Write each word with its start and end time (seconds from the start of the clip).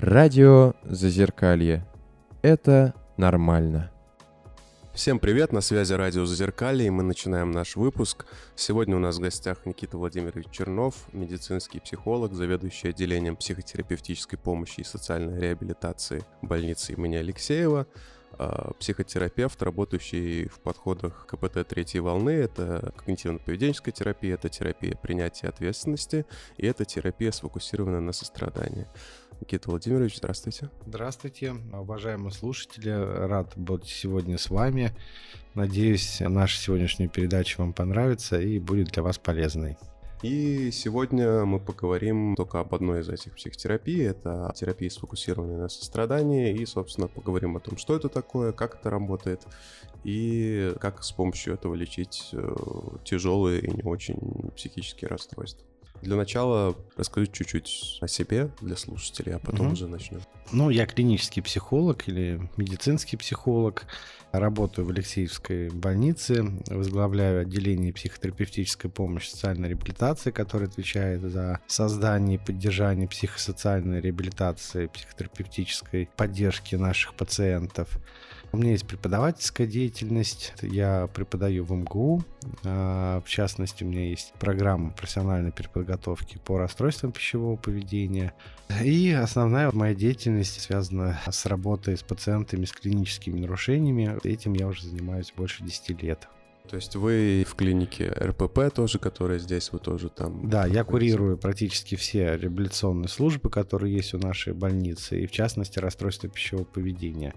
Радио 0.00 0.74
Зазеркалье. 0.84 1.84
Это 2.40 2.94
нормально. 3.16 3.90
Всем 4.94 5.18
привет, 5.18 5.52
на 5.52 5.60
связи 5.60 5.92
радио 5.92 6.24
Зазеркалье, 6.24 6.86
и 6.86 6.90
мы 6.90 7.02
начинаем 7.02 7.50
наш 7.50 7.74
выпуск. 7.74 8.26
Сегодня 8.54 8.94
у 8.94 9.00
нас 9.00 9.16
в 9.16 9.20
гостях 9.20 9.66
Никита 9.66 9.98
Владимирович 9.98 10.50
Чернов, 10.52 10.94
медицинский 11.12 11.80
психолог, 11.80 12.32
заведующий 12.32 12.90
отделением 12.90 13.34
психотерапевтической 13.34 14.38
помощи 14.38 14.80
и 14.80 14.84
социальной 14.84 15.40
реабилитации 15.40 16.22
больницы 16.42 16.92
имени 16.92 17.16
Алексеева, 17.16 17.88
а, 18.38 18.72
психотерапевт, 18.78 19.60
работающий 19.62 20.46
в 20.46 20.60
подходах 20.60 21.26
КПТ 21.26 21.66
третьей 21.66 22.00
волны. 22.00 22.30
Это 22.30 22.94
когнитивно-поведенческая 22.96 23.90
терапия, 23.90 24.34
это 24.34 24.48
терапия 24.48 24.94
принятия 24.94 25.48
ответственности, 25.48 26.24
и 26.56 26.66
это 26.66 26.84
терапия, 26.84 27.32
сфокусированная 27.32 28.00
на 28.00 28.12
сострадании. 28.12 28.86
Никита 29.40 29.70
Владимирович, 29.70 30.16
здравствуйте. 30.16 30.70
Здравствуйте, 30.86 31.54
уважаемые 31.72 32.32
слушатели. 32.32 32.90
Рад 32.90 33.52
быть 33.56 33.86
сегодня 33.86 34.36
с 34.36 34.50
вами. 34.50 34.96
Надеюсь, 35.54 36.20
наша 36.20 36.58
сегодняшняя 36.58 37.08
передача 37.08 37.60
вам 37.60 37.72
понравится 37.72 38.40
и 38.40 38.58
будет 38.58 38.88
для 38.88 39.02
вас 39.02 39.18
полезной. 39.18 39.76
И 40.22 40.72
сегодня 40.72 41.44
мы 41.44 41.60
поговорим 41.60 42.34
только 42.34 42.58
об 42.58 42.74
одной 42.74 43.02
из 43.02 43.08
этих 43.08 43.36
психотерапий. 43.36 44.04
Это 44.04 44.52
терапия, 44.56 44.90
сфокусированная 44.90 45.58
на 45.58 45.68
сострадании. 45.68 46.52
И, 46.56 46.66
собственно, 46.66 47.06
поговорим 47.06 47.56
о 47.56 47.60
том, 47.60 47.76
что 47.78 47.94
это 47.94 48.08
такое, 48.08 48.50
как 48.50 48.80
это 48.80 48.90
работает 48.90 49.46
и 50.02 50.74
как 50.80 51.04
с 51.04 51.12
помощью 51.12 51.54
этого 51.54 51.74
лечить 51.74 52.30
э, 52.32 52.54
тяжелые 53.04 53.60
и 53.60 53.70
не 53.70 53.82
очень 53.82 54.50
психические 54.56 55.08
расстройства. 55.08 55.67
Для 56.02 56.16
начала 56.16 56.76
расскажи 56.96 57.26
чуть-чуть 57.26 57.98
о 58.00 58.08
себе 58.08 58.50
для 58.60 58.76
слушателей, 58.76 59.34
а 59.34 59.38
потом 59.38 59.66
угу. 59.66 59.72
уже 59.72 59.88
начнем. 59.88 60.20
Ну, 60.52 60.70
я 60.70 60.86
клинический 60.86 61.42
психолог 61.42 62.08
или 62.08 62.40
медицинский 62.56 63.16
психолог. 63.16 63.86
Работаю 64.30 64.86
в 64.86 64.90
Алексеевской 64.90 65.70
больнице, 65.70 66.44
возглавляю 66.66 67.40
отделение 67.40 67.94
психотерапевтической 67.94 68.90
помощи 68.90 69.30
социальной 69.30 69.70
реабилитации, 69.70 70.30
которое 70.30 70.66
отвечает 70.66 71.22
за 71.22 71.60
создание 71.66 72.36
и 72.36 72.44
поддержание 72.44 73.08
психосоциальной 73.08 74.02
реабилитации, 74.02 74.88
психотерапевтической 74.88 76.10
поддержки 76.14 76.74
наших 76.74 77.14
пациентов. 77.14 77.98
У 78.58 78.60
меня 78.60 78.72
есть 78.72 78.88
преподавательская 78.88 79.68
деятельность. 79.68 80.52
Я 80.62 81.08
преподаю 81.14 81.62
в 81.62 81.70
МГУ. 81.70 82.24
А, 82.64 83.22
в 83.24 83.28
частности, 83.28 83.84
у 83.84 83.86
меня 83.86 84.08
есть 84.08 84.32
программа 84.40 84.90
профессиональной 84.90 85.52
переподготовки 85.52 86.40
по 86.44 86.58
расстройствам 86.58 87.12
пищевого 87.12 87.54
поведения. 87.54 88.32
И 88.82 89.12
основная 89.12 89.70
моя 89.70 89.94
деятельность 89.94 90.60
связана 90.60 91.20
с 91.30 91.46
работой 91.46 91.96
с 91.96 92.02
пациентами 92.02 92.64
с 92.64 92.72
клиническими 92.72 93.38
нарушениями. 93.38 94.18
Этим 94.24 94.54
я 94.54 94.66
уже 94.66 94.88
занимаюсь 94.88 95.32
больше 95.36 95.62
10 95.62 96.02
лет. 96.02 96.26
То 96.68 96.74
есть 96.74 96.96
вы 96.96 97.46
в 97.48 97.54
клинике 97.54 98.08
РПП 98.10 98.74
тоже, 98.74 98.98
которая 98.98 99.38
здесь, 99.38 99.70
вы 99.70 99.78
тоже 99.78 100.08
там? 100.08 100.50
Да, 100.50 100.66
я 100.66 100.82
курирую 100.82 101.38
практически 101.38 101.94
все 101.94 102.36
реабилитационные 102.36 103.08
службы, 103.08 103.50
которые 103.50 103.94
есть 103.94 104.14
у 104.14 104.18
нашей 104.18 104.52
больницы, 104.52 105.20
и 105.20 105.28
в 105.28 105.30
частности 105.30 105.78
расстройства 105.78 106.28
пищевого 106.28 106.64
поведения 106.64 107.34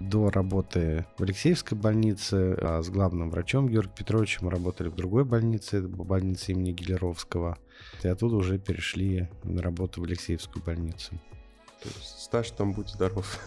до 0.00 0.30
работы 0.30 1.06
в 1.18 1.22
Алексеевской 1.22 1.76
больнице 1.76 2.56
а 2.60 2.82
с 2.82 2.88
главным 2.88 3.30
врачом 3.30 3.68
Георгием 3.68 3.94
Петровичем 3.94 4.48
работали 4.48 4.88
в 4.88 4.94
другой 4.94 5.24
больнице, 5.24 5.82
больнице 5.82 6.52
имени 6.52 6.72
Гелеровского. 6.72 7.58
И 8.02 8.08
оттуда 8.08 8.36
уже 8.36 8.58
перешли 8.58 9.28
на 9.44 9.62
работу 9.62 10.00
в 10.00 10.04
Алексеевскую 10.04 10.64
больницу. 10.64 11.12
То 11.82 11.88
есть 11.88 12.20
стаж 12.20 12.50
там 12.50 12.72
будь 12.72 12.88
здоров. 12.88 13.38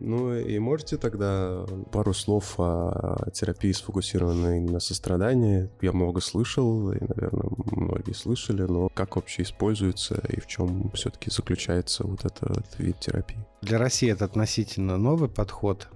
Ну 0.00 0.34
и 0.34 0.58
можете 0.58 0.96
тогда 0.96 1.64
пару 1.92 2.12
слов 2.14 2.54
о 2.58 3.30
терапии, 3.32 3.72
сфокусированной 3.72 4.60
на 4.60 4.80
сострадании? 4.80 5.70
Я 5.80 5.92
много 5.92 6.20
слышал, 6.20 6.92
и, 6.92 6.98
наверное, 7.00 7.50
многие 7.70 8.12
слышали, 8.12 8.62
но 8.62 8.88
как 8.88 9.16
вообще 9.16 9.42
используется 9.42 10.22
и 10.28 10.40
в 10.40 10.46
чем 10.46 10.90
все-таки 10.92 11.30
заключается 11.30 12.06
вот 12.06 12.24
этот 12.24 12.78
вид 12.78 13.00
терапии? 13.00 13.44
Для 13.62 13.78
России 13.78 14.10
это 14.10 14.24
относительно 14.24 14.96
новый 14.96 15.28
подход. 15.28 15.88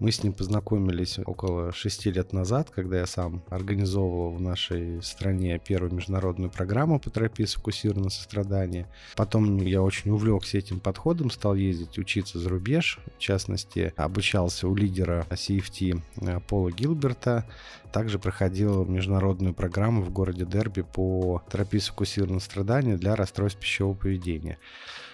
Мы 0.00 0.12
с 0.12 0.24
ним 0.24 0.32
познакомились 0.32 1.18
около 1.18 1.72
шести 1.72 2.10
лет 2.10 2.32
назад, 2.32 2.70
когда 2.70 3.00
я 3.00 3.06
сам 3.06 3.42
организовывал 3.50 4.32
в 4.32 4.40
нашей 4.40 5.02
стране 5.02 5.58
первую 5.58 5.92
международную 5.92 6.50
программу 6.50 6.98
по 6.98 7.10
терапии 7.10 7.44
сфокусированного 7.44 8.08
сострадания. 8.08 8.88
Потом 9.14 9.58
я 9.58 9.82
очень 9.82 10.10
увлекся 10.10 10.56
этим 10.56 10.80
подходом, 10.80 11.30
стал 11.30 11.54
ездить 11.54 11.98
учиться 11.98 12.38
за 12.38 12.48
рубеж. 12.48 12.98
В 13.18 13.18
частности, 13.18 13.92
обучался 13.94 14.68
у 14.68 14.74
лидера 14.74 15.26
CFT 15.28 16.00
э, 16.22 16.40
Пола 16.48 16.72
Гилберта. 16.72 17.46
Также 17.92 18.18
проходил 18.18 18.86
международную 18.86 19.52
программу 19.52 20.00
в 20.00 20.10
городе 20.10 20.46
Дерби 20.46 20.80
по 20.80 21.42
терапии 21.52 21.78
сфокусированного 21.78 22.40
страдания 22.40 22.96
для 22.96 23.16
расстройств 23.16 23.60
пищевого 23.60 23.94
поведения. 23.94 24.56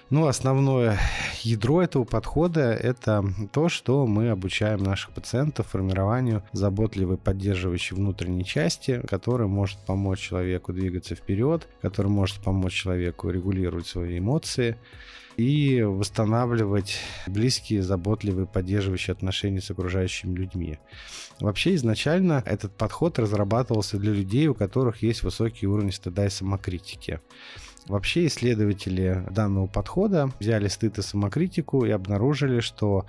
Ну, 0.09 0.28
основное 0.28 1.00
ядро 1.43 1.83
этого 1.83 2.05
подхода– 2.05 2.72
это 2.75 3.25
то, 3.53 3.69
что 3.69 4.06
мы 4.06 4.31
обучаем 4.31 4.84
наших 4.84 5.11
пациентов 5.11 5.67
формированию 5.67 6.44
заботливой, 6.53 7.19
поддерживающей 7.19 7.97
внутренней 7.97 8.44
части, 8.44 9.03
которая 9.09 9.49
может 9.49 9.78
помочь 9.84 10.21
человеку 10.21 10.72
двигаться 10.72 11.17
вперед, 11.17 11.67
которая 11.83 12.12
может 12.12 12.37
помочь 12.37 12.72
человеку 12.72 13.31
регулировать 13.31 13.89
свои 13.89 14.21
эмоции, 14.21 14.77
и 15.37 15.83
восстанавливать 15.83 16.99
близкие, 17.27 17.83
заботливые, 17.83 18.47
поддерживающие 18.47 19.12
отношения 19.12 19.61
с 19.61 19.71
окружающими 19.71 20.34
людьми. 20.34 20.78
Вообще 21.41 21.75
изначально 21.75 22.43
этот 22.47 22.75
подход 22.77 23.19
разрабатывался 23.19 23.99
для 23.99 24.12
людей, 24.12 24.47
у 24.47 24.55
которых 24.55 25.03
есть 25.03 25.23
высокий 25.23 25.67
уровень 25.67 25.93
стыда 25.93 26.27
и 26.27 26.31
самокритики. 26.31 27.21
Вообще 27.88 28.26
исследователи 28.26 29.22
данного 29.30 29.66
подхода 29.66 30.30
взяли 30.41 30.66
стыд 30.69 30.98
и 30.98 31.02
самокритику 31.02 31.84
и 31.84 31.91
обнаружили, 31.91 32.60
что 32.60 33.06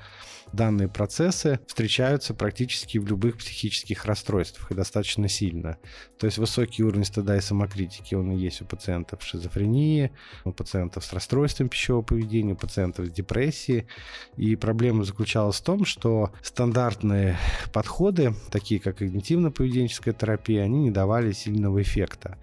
данные 0.53 0.87
процессы 0.87 1.59
встречаются 1.67 2.33
практически 2.33 2.97
в 2.97 3.07
любых 3.07 3.37
психических 3.37 4.05
расстройствах 4.05 4.71
и 4.71 4.75
достаточно 4.75 5.27
сильно. 5.27 5.77
То 6.17 6.25
есть 6.25 6.37
высокий 6.37 6.83
уровень 6.83 7.05
стыда 7.05 7.37
и 7.37 7.41
самокритики, 7.41 8.15
он 8.15 8.31
и 8.31 8.37
есть 8.37 8.61
у 8.61 8.65
пациентов 8.65 9.23
с 9.23 9.25
шизофренией, 9.25 10.11
у 10.45 10.51
пациентов 10.51 11.05
с 11.05 11.13
расстройством 11.13 11.69
пищевого 11.69 12.01
поведения, 12.01 12.53
у 12.53 12.57
пациентов 12.57 13.07
с 13.07 13.11
депрессией. 13.11 13.87
И 14.35 14.55
проблема 14.55 15.03
заключалась 15.03 15.57
в 15.57 15.63
том, 15.63 15.85
что 15.85 16.31
стандартные 16.41 17.37
подходы, 17.73 18.33
такие 18.51 18.79
как 18.79 19.01
когнитивно-поведенческая 19.01 20.13
терапия, 20.13 20.63
они 20.63 20.83
не 20.83 20.91
давали 20.91 21.31
сильного 21.31 21.81
эффекта. 21.81 22.37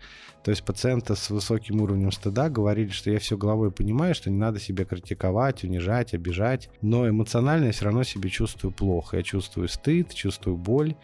То 0.44 0.50
есть 0.50 0.62
пациенты 0.62 1.16
с 1.16 1.30
высоким 1.30 1.80
уровнем 1.80 2.12
стыда 2.12 2.50
говорили, 2.50 2.90
что 2.90 3.10
я 3.10 3.18
все 3.18 3.38
головой 3.38 3.70
понимаю, 3.70 4.14
что 4.14 4.30
не 4.30 4.36
надо 4.36 4.60
себя 4.60 4.84
критиковать, 4.84 5.64
унижать, 5.64 6.12
обижать, 6.12 6.68
но 6.82 7.08
эмоционально 7.08 7.66
я 7.66 7.72
все 7.72 7.86
равно 7.86 7.93
себя 8.02 8.28
чувствую 8.30 8.72
плохо. 8.72 9.18
Я 9.18 9.22
чувствую 9.22 9.68
стыд, 9.68 10.12
чувствую 10.12 10.56
боль. 10.56 10.96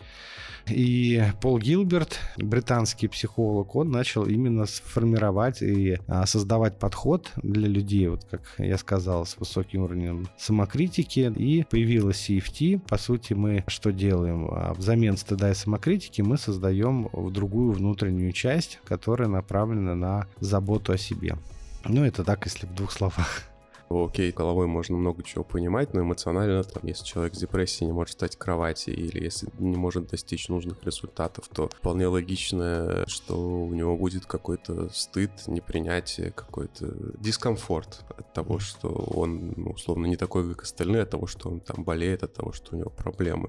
И 0.68 1.22
Пол 1.40 1.58
Гилберт, 1.58 2.18
британский 2.36 3.08
психолог, 3.08 3.74
он 3.76 3.90
начал 3.90 4.24
именно 4.24 4.66
сформировать 4.66 5.62
и 5.62 5.98
а, 6.06 6.26
создавать 6.26 6.78
подход 6.78 7.30
для 7.42 7.66
людей, 7.68 8.08
вот 8.08 8.24
как 8.30 8.42
я 8.58 8.76
сказал, 8.78 9.26
с 9.26 9.36
высоким 9.36 9.82
уровнем 9.82 10.28
самокритики. 10.38 11.32
И 11.36 11.64
появилась 11.64 12.28
CFT. 12.28 12.80
По 12.88 12.98
сути, 12.98 13.32
мы 13.32 13.64
что 13.66 13.90
делаем? 13.90 14.48
А, 14.50 14.74
взамен 14.74 15.16
стыда 15.16 15.50
и 15.50 15.54
самокритики 15.54 16.22
мы 16.22 16.36
создаем 16.36 17.08
другую 17.30 17.72
внутреннюю 17.72 18.32
часть, 18.32 18.80
которая 18.84 19.28
направлена 19.28 19.94
на 19.94 20.26
заботу 20.40 20.92
о 20.92 20.98
себе. 20.98 21.36
Ну, 21.84 22.04
это 22.04 22.24
так, 22.24 22.44
если 22.44 22.66
в 22.66 22.74
двух 22.74 22.92
словах 22.92 23.50
окей, 23.90 24.31
головой 24.31 24.66
можно 24.66 24.96
много 24.96 25.22
чего 25.25 25.42
понимать, 25.42 25.94
но 25.94 26.02
эмоционально, 26.02 26.62
там, 26.62 26.82
если 26.87 27.04
человек 27.04 27.34
с 27.34 27.38
депрессией 27.38 27.87
не 27.87 27.92
может 27.92 28.10
встать 28.10 28.37
в 28.37 28.38
кровати 28.38 28.90
или 28.90 29.22
если 29.22 29.48
не 29.58 29.76
может 29.76 30.08
достичь 30.08 30.48
нужных 30.48 30.82
результатов, 30.84 31.48
то 31.52 31.69
вполне 31.69 32.06
логично, 32.06 33.04
что 33.08 33.37
у 33.37 33.75
него 33.75 33.96
будет 33.96 34.26
какой-то 34.26 34.88
стыд, 34.90 35.31
непринятие, 35.48 36.31
какой-то 36.31 36.94
дискомфорт 37.19 38.04
от 38.16 38.32
того, 38.32 38.60
что 38.60 38.88
он, 38.88 39.54
ну, 39.56 39.70
условно, 39.72 40.06
не 40.06 40.16
такой, 40.16 40.48
как 40.54 40.62
остальные, 40.62 41.02
от 41.02 41.10
того, 41.10 41.26
что 41.26 41.48
он 41.48 41.60
там 41.60 41.82
болеет, 41.82 42.22
от 42.22 42.32
того, 42.32 42.52
что 42.52 42.76
у 42.76 42.78
него 42.78 42.90
проблемы. 42.90 43.48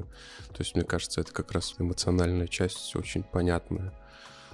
То 0.54 0.60
есть, 0.60 0.76
мне 0.76 0.84
кажется, 0.84 1.22
это 1.22 1.32
как 1.32 1.52
раз 1.52 1.76
эмоциональная 1.78 2.48
часть 2.48 2.96
очень 2.96 3.24
понятная. 3.24 3.94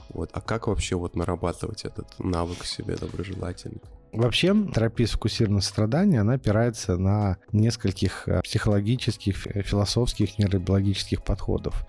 Вот. 0.10 0.30
А 0.34 0.42
как 0.42 0.68
вообще 0.68 0.96
вот 0.96 1.16
нарабатывать 1.16 1.86
этот 1.86 2.08
навык 2.20 2.66
себе 2.66 2.96
доброжелательный? 2.96 3.82
Вообще, 4.12 4.56
терапия 4.74 5.08
сфокусированного 5.08 5.62
страдания, 5.62 6.22
она 6.22 6.34
опирается 6.34 6.98
на 6.98 7.38
нескольких 7.52 8.28
э, 8.28 8.42
психологических, 8.42 9.36
философских, 9.36 10.38
нейробиологических 10.40 11.24
подходов. 11.24 11.86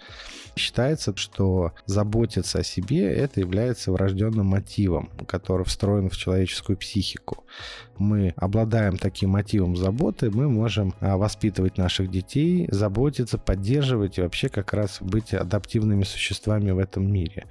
Считается, 0.59 1.17
что 1.17 1.73
заботиться 1.87 2.59
о 2.59 2.65
себе– 2.65 3.13
это 3.15 3.41
является 3.41 3.93
врожденным 3.93 4.47
мотивом, 4.47 5.11
который 5.27 5.65
встроен 5.65 6.11
в 6.11 6.17
человеческую 6.17 6.77
психику. 6.77 7.45
Мы 7.97 8.35
обладаем 8.37 8.97
таким 8.97 9.31
мотивом 9.31 9.77
заботы, 9.77 10.31
мы 10.31 10.49
можем 10.49 10.95
а, 11.01 11.17
воспитывать 11.17 11.79
наших 11.79 12.11
детей, 12.11 12.69
заботиться, 12.71 13.39
поддерживать 13.39 14.19
и 14.19 14.23
вообще 14.23 14.49
как 14.49 14.73
раз 14.73 14.99
быть 15.01 15.33
адаптивными 15.33 16.03
существами 16.03 16.73
в 16.73 16.79
этом 16.79 17.11
мире. 17.11 17.47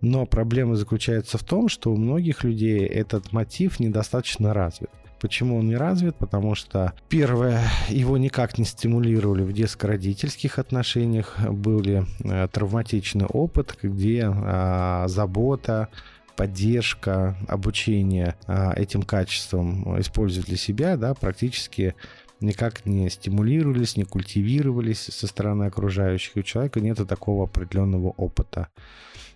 Но 0.00 0.24
проблема 0.26 0.76
заключается 0.76 1.38
в 1.38 1.44
том, 1.44 1.68
что 1.68 1.92
у 1.92 1.96
многих 1.96 2.44
людей 2.44 2.86
этот 2.86 3.32
мотив 3.32 3.80
недостаточно 3.80 4.54
развит. 4.54 4.90
Почему 5.20 5.58
он 5.58 5.66
не 5.66 5.76
развит? 5.76 6.16
Потому 6.16 6.54
что, 6.54 6.92
первое, 7.08 7.62
его 7.88 8.18
никак 8.18 8.58
не 8.58 8.64
стимулировали 8.64 9.42
в 9.42 9.52
детско-родительских 9.52 10.58
отношениях. 10.58 11.38
Были 11.48 12.06
э, 12.24 12.48
травматичный 12.52 13.26
опыт, 13.26 13.78
где 13.82 14.30
э, 14.30 15.04
забота, 15.08 15.88
поддержка, 16.36 17.36
обучение 17.48 18.36
э, 18.46 18.72
этим 18.76 19.02
качествам 19.02 19.98
использовать 20.00 20.48
для 20.48 20.56
себя, 20.56 20.96
да, 20.96 21.14
практически 21.14 21.94
никак 22.40 22.84
не 22.86 23.08
стимулировались, 23.08 23.96
не 23.96 24.04
культивировались 24.04 25.00
со 25.00 25.26
стороны 25.26 25.64
окружающих. 25.64 26.36
У 26.36 26.42
человека 26.42 26.80
нет 26.80 26.98
такого 27.08 27.44
определенного 27.44 28.08
опыта. 28.08 28.68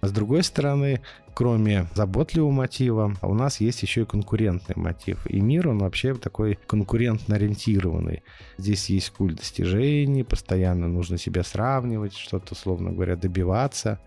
С 0.01 0.13
другой 0.13 0.45
стороны, 0.45 1.01
кроме 1.35 1.89
заботливого 1.95 2.53
мотива, 2.53 3.15
у 3.21 3.35
нас 3.35 3.61
есть 3.61 3.83
еще 3.83 4.03
и 4.03 4.05
конкурентный 4.05 4.77
мотив. 4.77 5.27
И 5.27 5.41
мир, 5.41 5.69
он 5.69 5.79
вообще 5.79 6.15
такой 6.15 6.59
конкурентно 6.67 7.35
ориентированный. 7.35 8.23
Здесь 8.59 8.91
есть 8.91 9.11
культ 9.11 9.37
достижений, 9.37 10.23
постоянно 10.23 10.87
нужно 10.87 11.19
себя 11.19 11.43
сравнивать, 11.43 12.15
что-то, 12.15 12.53
условно 12.53 12.93
говоря, 12.93 13.17
добиваться. 13.17 14.01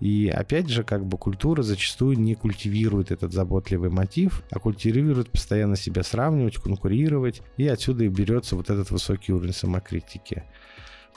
И 0.00 0.28
опять 0.28 0.68
же, 0.68 0.84
как 0.84 1.06
бы 1.06 1.16
культура 1.16 1.62
зачастую 1.62 2.18
не 2.18 2.34
культивирует 2.34 3.10
этот 3.10 3.32
заботливый 3.32 3.88
мотив, 3.88 4.42
а 4.50 4.58
культивирует 4.58 5.30
постоянно 5.30 5.76
себя 5.76 6.02
сравнивать, 6.02 6.56
конкурировать. 6.56 7.40
И 7.56 7.66
отсюда 7.66 8.04
и 8.04 8.08
берется 8.08 8.54
вот 8.54 8.68
этот 8.68 8.90
высокий 8.90 9.32
уровень 9.32 9.54
самокритики. 9.54 10.44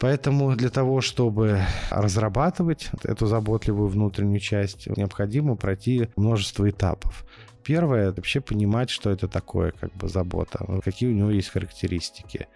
Поэтому 0.01 0.55
для 0.55 0.71
того, 0.71 0.99
чтобы 1.01 1.61
разрабатывать 1.91 2.89
эту 3.03 3.27
заботливую 3.27 3.87
внутреннюю 3.87 4.39
часть, 4.39 4.87
необходимо 4.87 5.55
пройти 5.55 6.09
множество 6.15 6.67
этапов. 6.67 7.23
Первое– 7.63 8.11
вообще 8.15 8.41
понимать, 8.41 8.89
что 8.89 9.09
это 9.09 9.27
такое, 9.27 9.71
как 9.71 9.93
бы 9.93 10.07
забота, 10.07 10.65
какие 10.83 11.09
у 11.09 11.13
него 11.13 11.31
есть 11.31 11.49
характеристики. 11.49 12.47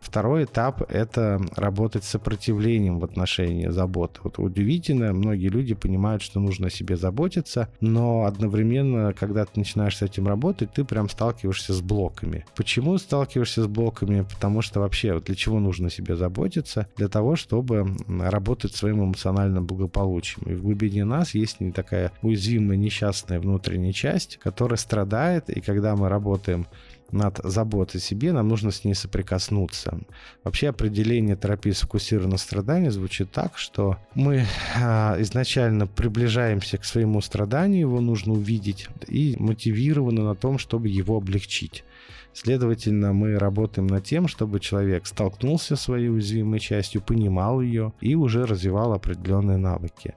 Второй 0.00 0.44
этап– 0.44 0.82
это 0.90 1.38
работать 1.56 2.04
с 2.04 2.08
сопротивлением 2.08 3.00
в 3.00 3.04
отношении 3.04 3.68
заботы. 3.68 4.20
Вот 4.24 4.38
удивительно, 4.38 5.12
многие 5.12 5.48
люди 5.48 5.74
понимают, 5.74 6.22
что 6.22 6.40
нужно 6.40 6.68
о 6.68 6.70
себе 6.70 6.96
заботиться, 6.96 7.68
но 7.82 8.24
одновременно, 8.24 9.12
когда 9.12 9.44
ты 9.44 9.50
начинаешь 9.56 9.98
с 9.98 10.02
этим 10.02 10.26
работать, 10.26 10.72
ты 10.72 10.84
прям 10.84 11.10
сталкиваешься 11.10 11.74
с 11.74 11.82
блоками. 11.82 12.46
Почему 12.56 12.96
сталкиваешься 12.96 13.64
с 13.64 13.66
блоками? 13.66 14.22
Потому 14.22 14.62
что 14.62 14.80
вообще 14.80 15.12
вот 15.12 15.24
для 15.24 15.34
чего 15.34 15.60
нужно 15.60 15.88
о 15.88 15.90
себе 15.90 16.16
заботиться? 16.16 16.88
Для 16.96 17.08
того, 17.08 17.36
чтобы 17.36 17.94
работать 18.08 18.74
своим 18.74 19.04
эмоциональным 19.04 19.66
благополучием. 19.66 20.50
И 20.50 20.54
в 20.54 20.62
глубине 20.62 21.04
нас 21.04 21.34
есть 21.34 21.60
не 21.60 21.72
такая 21.72 22.10
уязвимая, 22.22 22.78
несчастная 22.78 23.38
внутренняя 23.38 23.92
часть, 23.92 24.38
которая 24.38 24.59
страдает, 24.76 25.50
и 25.50 25.60
когда 25.60 25.96
мы 25.96 26.08
работаем 26.08 26.66
над 27.12 27.40
заботой 27.42 28.00
о 28.00 28.02
себе, 28.02 28.32
нам 28.32 28.48
нужно 28.48 28.70
с 28.70 28.84
ней 28.84 28.94
соприкоснуться. 28.94 30.00
Вообще 30.44 30.68
определение 30.68 31.36
терапии 31.36 31.72
сфокусированного 31.72 32.38
страдания 32.38 32.90
звучит 32.90 33.32
так, 33.32 33.58
что 33.58 33.96
мы 34.14 34.44
а, 34.80 35.16
изначально 35.20 35.86
приближаемся 35.86 36.78
к 36.78 36.84
своему 36.84 37.20
страданию, 37.20 37.80
его 37.80 38.00
нужно 38.00 38.32
увидеть, 38.34 38.88
и 39.08 39.36
мотивированы 39.38 40.22
на 40.22 40.34
том, 40.34 40.58
чтобы 40.58 40.88
его 40.88 41.16
облегчить. 41.16 41.84
Следовательно, 42.32 43.12
мы 43.12 43.38
работаем 43.38 43.88
над 43.88 44.04
тем, 44.04 44.28
чтобы 44.28 44.60
человек 44.60 45.06
столкнулся 45.06 45.74
с 45.74 45.82
своей 45.82 46.08
уязвимой 46.08 46.60
частью, 46.60 47.02
понимал 47.02 47.60
ее 47.60 47.92
и 48.00 48.14
уже 48.14 48.46
развивал 48.46 48.92
определенные 48.92 49.56
навыки. 49.56 50.14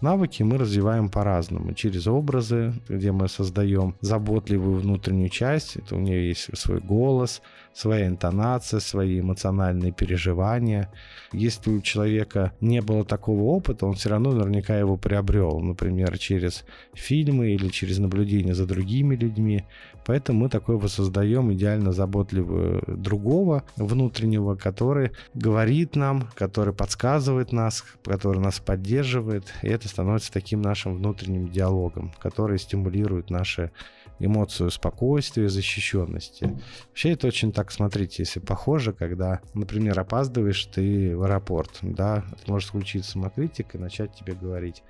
Навыки 0.00 0.42
мы 0.42 0.58
развиваем 0.58 1.08
по-разному. 1.08 1.72
Через 1.74 2.06
образы, 2.06 2.74
где 2.88 3.12
мы 3.12 3.28
создаем 3.28 3.94
заботливую 4.00 4.80
внутреннюю 4.80 5.28
часть. 5.28 5.76
Это 5.76 5.96
у 5.96 6.00
нее 6.00 6.28
есть 6.28 6.56
свой 6.56 6.80
голос, 6.80 7.42
своя 7.74 8.06
интонация, 8.06 8.80
свои 8.80 9.20
эмоциональные 9.20 9.92
переживания. 9.92 10.90
Если 11.32 11.70
у 11.70 11.80
человека 11.80 12.52
не 12.60 12.80
было 12.80 13.04
такого 13.04 13.42
опыта, 13.42 13.86
он 13.86 13.94
все 13.94 14.10
равно 14.10 14.32
наверняка 14.32 14.78
его 14.78 14.96
приобрел. 14.96 15.60
Например, 15.60 16.16
через 16.18 16.64
фильмы 16.94 17.50
или 17.50 17.68
через 17.68 17.98
наблюдение 17.98 18.54
за 18.54 18.66
другими 18.66 19.16
людьми. 19.16 19.64
Поэтому 20.06 20.40
мы 20.40 20.48
такое 20.48 20.76
воссоздаем 20.76 21.52
идеально 21.52 21.92
заботливого 21.92 22.82
другого 22.86 23.64
внутреннего, 23.76 24.54
который 24.54 25.10
говорит 25.34 25.96
нам, 25.96 26.28
который 26.34 26.74
подсказывает 26.74 27.52
нас, 27.52 27.84
который 28.04 28.40
нас 28.40 28.60
поддерживает. 28.60 29.52
И 29.62 29.68
это 29.68 29.88
становится 29.88 30.32
таким 30.32 30.62
нашим 30.62 30.94
внутренним 30.94 31.50
диалогом, 31.50 32.12
который 32.20 32.58
стимулирует 32.58 33.30
наши 33.30 33.72
эмоцию 34.18 34.70
спокойствия, 34.70 35.48
защищенности. 35.48 36.56
Вообще 36.88 37.10
это 37.10 37.26
очень 37.26 37.52
так, 37.52 37.72
смотрите, 37.72 38.22
если 38.22 38.40
похоже, 38.40 38.92
когда, 38.92 39.40
например, 39.54 39.98
опаздываешь 39.98 40.64
ты 40.66 41.16
в 41.16 41.22
аэропорт, 41.22 41.78
да, 41.82 42.24
может 42.46 42.68
включить 42.68 43.04
самокритик 43.04 43.74
и 43.74 43.78
начать 43.78 44.14
тебе 44.14 44.34
говорить, 44.34 44.82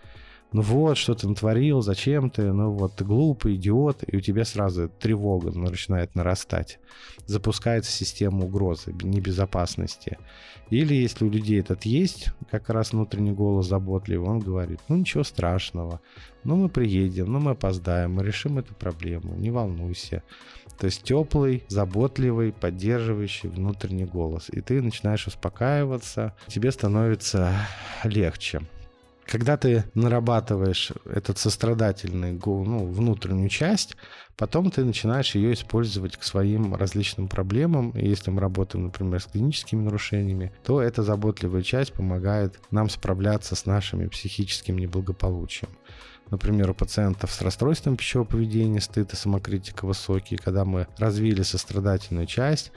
ну 0.54 0.62
вот, 0.62 0.96
что 0.96 1.16
ты 1.16 1.26
натворил, 1.26 1.80
зачем 1.82 2.30
ты, 2.30 2.52
ну 2.52 2.70
вот, 2.70 2.94
ты 2.94 3.04
глупый, 3.04 3.56
идиот, 3.56 4.04
и 4.06 4.16
у 4.16 4.20
тебя 4.20 4.44
сразу 4.44 4.88
тревога 4.88 5.50
начинает 5.50 6.14
нарастать. 6.14 6.78
Запускается 7.26 7.90
система 7.90 8.44
угрозы, 8.44 8.94
небезопасности. 9.02 10.16
Или 10.70 10.94
если 10.94 11.24
у 11.24 11.28
людей 11.28 11.58
этот 11.58 11.84
есть, 11.84 12.28
как 12.52 12.70
раз 12.70 12.92
внутренний 12.92 13.32
голос 13.32 13.66
заботливый, 13.66 14.28
он 14.28 14.38
говорит, 14.38 14.78
ну 14.88 14.96
ничего 14.96 15.24
страшного, 15.24 16.00
ну 16.44 16.54
мы 16.54 16.68
приедем, 16.68 17.32
ну 17.32 17.40
мы 17.40 17.50
опоздаем, 17.50 18.12
мы 18.14 18.22
решим 18.22 18.56
эту 18.56 18.74
проблему, 18.74 19.34
не 19.34 19.50
волнуйся. 19.50 20.22
То 20.78 20.86
есть 20.86 21.02
теплый, 21.02 21.64
заботливый, 21.66 22.52
поддерживающий 22.52 23.48
внутренний 23.48 24.04
голос. 24.04 24.50
И 24.50 24.60
ты 24.60 24.80
начинаешь 24.80 25.26
успокаиваться, 25.26 26.36
тебе 26.46 26.70
становится 26.70 27.52
легче. 28.04 28.60
Когда 29.26 29.56
ты 29.56 29.84
нарабатываешь 29.94 30.92
этот 31.06 31.38
сострадательный, 31.38 32.32
ну, 32.44 32.86
внутреннюю 32.86 33.48
часть, 33.48 33.96
потом 34.36 34.70
ты 34.70 34.84
начинаешь 34.84 35.34
ее 35.34 35.54
использовать 35.54 36.16
к 36.16 36.22
своим 36.22 36.74
различным 36.74 37.28
проблемам. 37.28 37.90
И 37.90 38.06
если 38.06 38.30
мы 38.30 38.40
работаем, 38.40 38.84
например, 38.84 39.20
с 39.20 39.26
клиническими 39.26 39.82
нарушениями, 39.82 40.52
то 40.62 40.80
эта 40.80 41.02
заботливая 41.02 41.62
часть 41.62 41.94
помогает 41.94 42.60
нам 42.70 42.90
справляться 42.90 43.56
с 43.56 43.66
нашими 43.66 44.06
психическим 44.08 44.78
неблагополучием. 44.78 45.70
Например, 46.30 46.70
у 46.70 46.74
пациентов 46.74 47.32
с 47.32 47.40
расстройством 47.42 47.96
пищевого 47.96 48.26
поведения 48.26 48.80
стыд 48.80 49.12
и 49.12 49.16
самокритика 49.16 49.86
высокие, 49.86 50.38
когда 50.38 50.64
мы 50.64 50.86
развили 50.98 51.42
сострадательную 51.42 52.26
часть, 52.26 52.72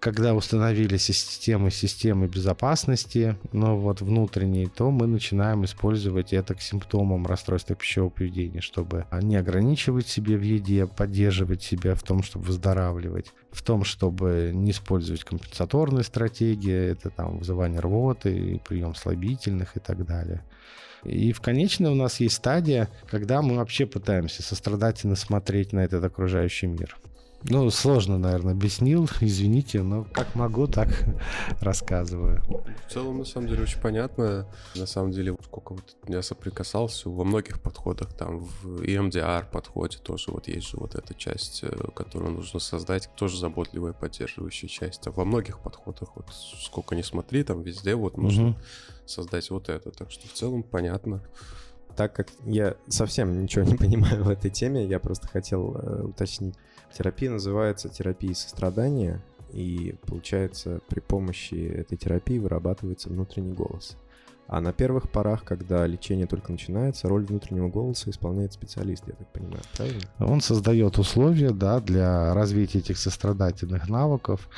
когда 0.00 0.34
установили 0.34 0.96
системы 0.96 1.70
системы 1.70 2.28
безопасности, 2.28 3.36
но 3.52 3.76
вот 3.76 4.00
внутренние, 4.00 4.68
то 4.68 4.90
мы 4.90 5.06
начинаем 5.06 5.64
использовать 5.64 6.32
это 6.32 6.54
к 6.54 6.62
симптомам 6.62 7.26
расстройства 7.26 7.74
пищевого 7.74 8.10
поведения, 8.10 8.60
чтобы 8.60 9.06
не 9.22 9.36
ограничивать 9.36 10.06
себе 10.06 10.36
в 10.36 10.42
еде, 10.42 10.86
поддерживать 10.86 11.62
себя 11.62 11.94
в 11.94 12.02
том, 12.02 12.22
чтобы 12.22 12.46
выздоравливать, 12.46 13.32
в 13.50 13.62
том, 13.62 13.84
чтобы 13.84 14.52
не 14.54 14.70
использовать 14.70 15.24
компенсаторные 15.24 16.04
стратегии, 16.04 16.92
это 16.92 17.10
там 17.10 17.38
вызывание 17.38 17.80
рвоты, 17.80 18.60
прием 18.66 18.94
слабительных 18.94 19.76
и 19.76 19.80
так 19.80 20.04
далее. 20.06 20.44
И 21.04 21.32
в 21.32 21.40
конечной 21.40 21.90
у 21.90 21.94
нас 21.94 22.20
есть 22.20 22.36
стадия, 22.36 22.88
когда 23.08 23.42
мы 23.42 23.56
вообще 23.56 23.86
пытаемся 23.86 24.42
сострадательно 24.42 25.16
смотреть 25.16 25.72
на 25.72 25.80
этот 25.80 26.04
окружающий 26.04 26.66
мир. 26.66 26.96
Ну, 27.44 27.70
сложно, 27.70 28.18
наверное, 28.18 28.52
объяснил, 28.52 29.08
извините, 29.20 29.82
но 29.82 30.04
как 30.12 30.34
могу, 30.34 30.66
так 30.66 30.88
рассказываю. 31.60 32.42
В 32.86 32.92
целом, 32.92 33.18
на 33.18 33.24
самом 33.24 33.48
деле, 33.48 33.62
очень 33.62 33.80
понятно. 33.80 34.46
На 34.74 34.86
самом 34.86 35.12
деле, 35.12 35.36
сколько 35.44 35.74
вот 35.74 35.96
я 36.08 36.20
соприкасался 36.22 37.08
во 37.08 37.24
многих 37.24 37.60
подходах, 37.62 38.12
там 38.12 38.40
в 38.40 38.82
EMDR 38.82 39.48
подходе 39.50 39.98
тоже 39.98 40.32
вот 40.32 40.48
есть 40.48 40.68
же 40.68 40.78
вот 40.78 40.96
эта 40.96 41.14
часть, 41.14 41.60
э, 41.62 41.70
которую 41.94 42.32
нужно 42.32 42.58
создать, 42.58 43.08
тоже 43.14 43.38
заботливая, 43.38 43.92
поддерживающая 43.92 44.68
часть. 44.68 45.06
А 45.06 45.12
во 45.12 45.24
многих 45.24 45.60
подходах, 45.60 46.16
вот 46.16 46.26
сколько 46.32 46.96
не 46.96 47.04
смотри, 47.04 47.44
там 47.44 47.62
везде 47.62 47.94
вот 47.94 48.16
нужно 48.16 48.50
угу. 48.50 48.58
создать 49.06 49.48
вот 49.50 49.68
это. 49.68 49.92
Так 49.92 50.10
что 50.10 50.26
в 50.26 50.32
целом 50.32 50.64
понятно. 50.64 51.22
так 51.96 52.12
как 52.14 52.28
я 52.46 52.74
совсем 52.88 53.40
ничего 53.40 53.64
не 53.70 53.76
понимаю 53.76 54.24
в 54.24 54.28
этой 54.28 54.50
теме, 54.50 54.84
я 54.84 54.98
просто 54.98 55.28
хотел 55.28 55.76
э, 55.76 56.02
уточнить. 56.02 56.56
Терапия 56.96 57.30
называется 57.30 57.88
терапией 57.88 58.34
сострадания, 58.34 59.22
и 59.52 59.94
получается 60.06 60.80
при 60.88 61.00
помощи 61.00 61.54
этой 61.54 61.96
терапии 61.96 62.38
вырабатывается 62.38 63.08
внутренний 63.08 63.52
голос. 63.52 63.96
А 64.46 64.62
на 64.62 64.72
первых 64.72 65.10
порах, 65.10 65.44
когда 65.44 65.86
лечение 65.86 66.26
только 66.26 66.52
начинается, 66.52 67.06
роль 67.06 67.26
внутреннего 67.26 67.68
голоса 67.68 68.08
исполняет 68.08 68.54
специалист, 68.54 69.06
я 69.06 69.12
так 69.12 69.30
понимаю, 69.30 69.60
правильно? 69.76 70.00
Он 70.18 70.40
создает 70.40 70.98
условия 70.98 71.50
да, 71.50 71.80
для 71.80 72.32
развития 72.32 72.78
этих 72.78 72.96
сострадательных 72.96 73.90
навыков, 73.90 74.48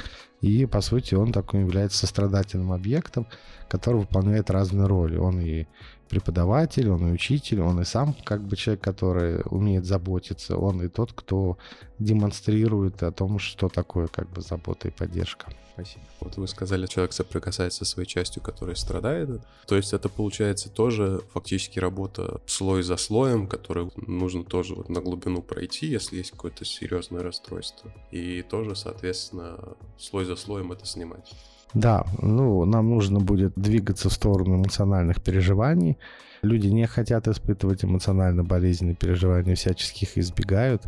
и, 0.41 0.65
по 0.65 0.81
сути, 0.81 1.17
он 1.17 1.33
такой 1.33 1.61
является 1.61 1.99
сострадательным 1.99 2.73
объектом, 2.73 3.27
который 3.69 3.97
выполняет 3.97 4.49
разные 4.49 4.87
роли. 4.87 5.17
Он 5.17 5.41
и 5.41 5.67
преподаватель, 6.11 6.90
он 6.90 7.09
и 7.09 7.12
учитель, 7.12 7.61
он 7.61 7.81
и 7.81 7.85
сам 7.85 8.14
как 8.25 8.43
бы 8.43 8.57
человек, 8.57 8.83
который 8.83 9.43
умеет 9.45 9.87
заботиться, 9.87 10.57
он 10.57 10.83
и 10.83 10.88
тот, 10.88 11.12
кто 11.12 11.57
демонстрирует 11.99 13.02
о 13.02 13.12
том, 13.12 13.38
что 13.38 13.69
такое 13.69 14.09
как 14.09 14.29
бы 14.31 14.43
забота 14.43 14.88
и 14.88 14.90
поддержка. 14.90 15.52
Спасибо. 15.73 16.05
Вот 16.21 16.37
вы 16.37 16.49
сказали, 16.49 16.87
человек 16.87 17.12
соприкасается 17.12 17.85
со 17.85 17.93
своей 17.93 18.09
частью, 18.09 18.43
которая 18.43 18.75
страдает. 18.75 19.40
То 19.67 19.76
есть 19.76 19.93
это 19.93 20.09
получается 20.09 20.69
тоже 20.69 21.23
фактически 21.33 21.79
работа 21.79 22.40
слой 22.45 22.83
за 22.83 22.97
слоем, 22.97 23.47
который 23.47 23.90
нужно 23.97 24.45
тоже 24.45 24.75
вот 24.75 24.88
на 24.88 25.00
глубину 25.00 25.43
пройти, 25.43 25.87
если 25.87 26.17
есть 26.17 26.33
какое-то 26.33 26.64
серьезное 26.64 27.23
расстройство. 27.23 27.93
И 28.11 28.43
тоже, 28.43 28.75
соответственно, 28.75 29.59
слой 29.97 30.25
за 30.25 30.37
слоем 30.37 30.73
это 30.73 30.85
снимать. 30.87 31.33
Да, 31.75 32.05
ну, 32.21 32.65
нам 32.65 32.91
нужно 32.91 33.21
будет 33.21 33.53
двигаться 33.55 34.09
в 34.09 34.12
сторону 34.12 34.57
эмоциональных 34.57 35.23
переживаний. 35.23 35.99
Люди 36.43 36.69
не 36.69 36.87
хотят 36.87 37.29
испытывать 37.29 37.85
эмоционально 37.85 38.43
болезненные 38.43 38.97
переживания, 38.97 39.55
всячески 39.55 40.05
их 40.05 40.17
избегают. 40.17 40.83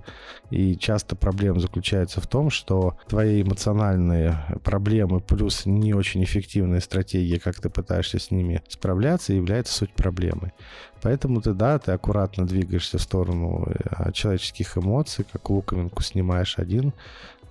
И 0.50 0.76
часто 0.76 1.14
проблема 1.14 1.60
заключается 1.60 2.22
в 2.22 2.26
том, 2.26 2.48
что 2.48 2.96
твои 3.06 3.42
эмоциональные 3.42 4.38
проблемы 4.64 5.20
плюс 5.20 5.66
не 5.66 5.92
очень 5.92 6.24
эффективная 6.24 6.80
стратегия, 6.80 7.38
как 7.38 7.60
ты 7.60 7.68
пытаешься 7.68 8.18
с 8.18 8.30
ними 8.30 8.62
справляться, 8.68 9.34
является 9.34 9.74
суть 9.74 9.92
проблемы. 9.92 10.52
Поэтому 11.02 11.42
ты, 11.42 11.52
да, 11.52 11.78
ты 11.78 11.92
аккуратно 11.92 12.46
двигаешься 12.46 12.96
в 12.96 13.02
сторону 13.02 13.66
э, 13.68 14.12
человеческих 14.12 14.78
эмоций, 14.78 15.26
как 15.30 15.50
луковинку 15.50 16.02
снимаешь 16.02 16.58
один 16.58 16.94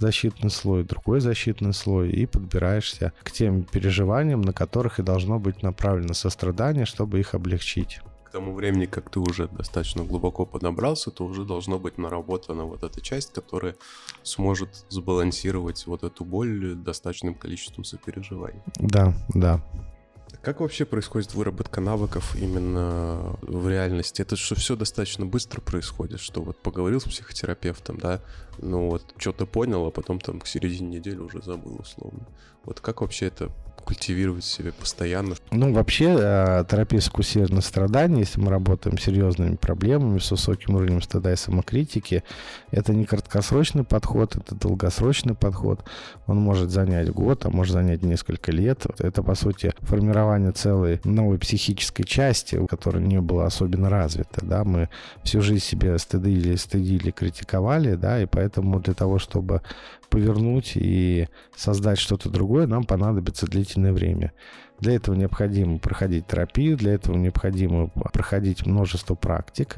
защитный 0.01 0.49
слой, 0.49 0.83
другой 0.83 1.21
защитный 1.21 1.73
слой, 1.73 2.11
и 2.11 2.25
подбираешься 2.25 3.13
к 3.23 3.31
тем 3.31 3.63
переживаниям, 3.63 4.41
на 4.41 4.51
которых 4.51 4.99
и 4.99 5.03
должно 5.03 5.39
быть 5.39 5.63
направлено 5.63 6.13
сострадание, 6.13 6.85
чтобы 6.85 7.19
их 7.19 7.33
облегчить 7.33 8.01
к 8.25 8.31
тому 8.31 8.53
времени, 8.53 8.85
как 8.85 9.09
ты 9.09 9.19
уже 9.19 9.49
достаточно 9.49 10.05
глубоко 10.05 10.45
подобрался, 10.45 11.11
то 11.11 11.25
уже 11.25 11.43
должно 11.43 11.79
быть 11.79 11.97
наработана 11.97 12.63
вот 12.63 12.81
эта 12.81 13.01
часть, 13.01 13.33
которая 13.33 13.75
сможет 14.23 14.85
сбалансировать 14.87 15.85
вот 15.85 16.03
эту 16.03 16.23
боль 16.23 16.75
достаточным 16.75 17.35
количеством 17.35 17.83
сопереживаний. 17.83 18.61
Да, 18.79 19.13
да. 19.33 19.61
Как 20.41 20.59
вообще 20.59 20.85
происходит 20.85 21.35
выработка 21.35 21.81
навыков 21.81 22.35
именно 22.35 23.37
в 23.43 23.69
реальности? 23.69 24.23
Это 24.23 24.35
что 24.35 24.55
все 24.55 24.75
достаточно 24.75 25.23
быстро 25.23 25.61
происходит, 25.61 26.19
что 26.19 26.41
вот 26.41 26.57
поговорил 26.57 26.99
с 26.99 27.03
психотерапевтом, 27.03 27.97
да, 27.97 28.21
ну 28.57 28.89
вот 28.89 29.03
что-то 29.17 29.45
понял, 29.45 29.85
а 29.85 29.91
потом 29.91 30.19
там 30.19 30.39
к 30.39 30.47
середине 30.47 30.97
недели 30.97 31.19
уже 31.19 31.43
забыл 31.43 31.77
условно. 31.79 32.25
Вот 32.63 32.79
как 32.79 33.01
вообще 33.01 33.27
это 33.27 33.51
культивировать 33.81 34.43
себе 34.43 34.71
постоянно. 34.71 35.35
Ну, 35.51 35.73
вообще, 35.73 36.15
э, 36.17 36.65
терапия 36.69 36.99
сфокусирована 37.01 37.61
страдания, 37.61 38.19
если 38.21 38.39
мы 38.39 38.49
работаем 38.49 38.97
с 38.97 39.03
серьезными 39.03 39.55
проблемами, 39.55 40.19
с 40.19 40.31
высоким 40.31 40.75
уровнем 40.75 41.01
стыда 41.01 41.33
и 41.33 41.35
самокритики, 41.35 42.23
это 42.71 42.93
не 42.93 43.05
краткосрочный 43.05 43.83
подход, 43.83 44.35
это 44.35 44.55
долгосрочный 44.55 45.35
подход. 45.35 45.83
Он 46.27 46.37
может 46.37 46.69
занять 46.69 47.09
год, 47.09 47.45
а 47.45 47.49
может 47.49 47.73
занять 47.73 48.03
несколько 48.03 48.51
лет. 48.51 48.85
Это, 48.99 49.23
по 49.23 49.35
сути, 49.35 49.73
формирование 49.79 50.51
целой 50.51 51.01
новой 51.03 51.37
психической 51.37 52.05
части, 52.05 52.63
которая 52.67 53.03
не 53.03 53.19
была 53.19 53.45
особенно 53.45 53.89
развита. 53.89 54.45
Да? 54.45 54.63
Мы 54.63 54.89
всю 55.23 55.41
жизнь 55.41 55.63
себе 55.63 55.97
стыдили, 55.97 56.55
стыдили, 56.55 57.11
критиковали, 57.11 57.95
да, 57.95 58.21
и 58.21 58.25
поэтому 58.25 58.79
для 58.79 58.93
того, 58.93 59.19
чтобы 59.19 59.61
повернуть 60.11 60.73
и 60.75 61.27
создать 61.55 61.97
что-то 61.97 62.29
другое, 62.29 62.67
нам 62.67 62.83
понадобится 62.83 63.47
длительное 63.47 63.93
время. 63.93 64.33
Для 64.79 64.95
этого 64.95 65.15
необходимо 65.15 65.79
проходить 65.79 66.27
терапию, 66.27 66.75
для 66.75 66.93
этого 66.93 67.15
необходимо 67.15 67.87
проходить 67.87 68.65
множество 68.65 69.15
практик. 69.15 69.75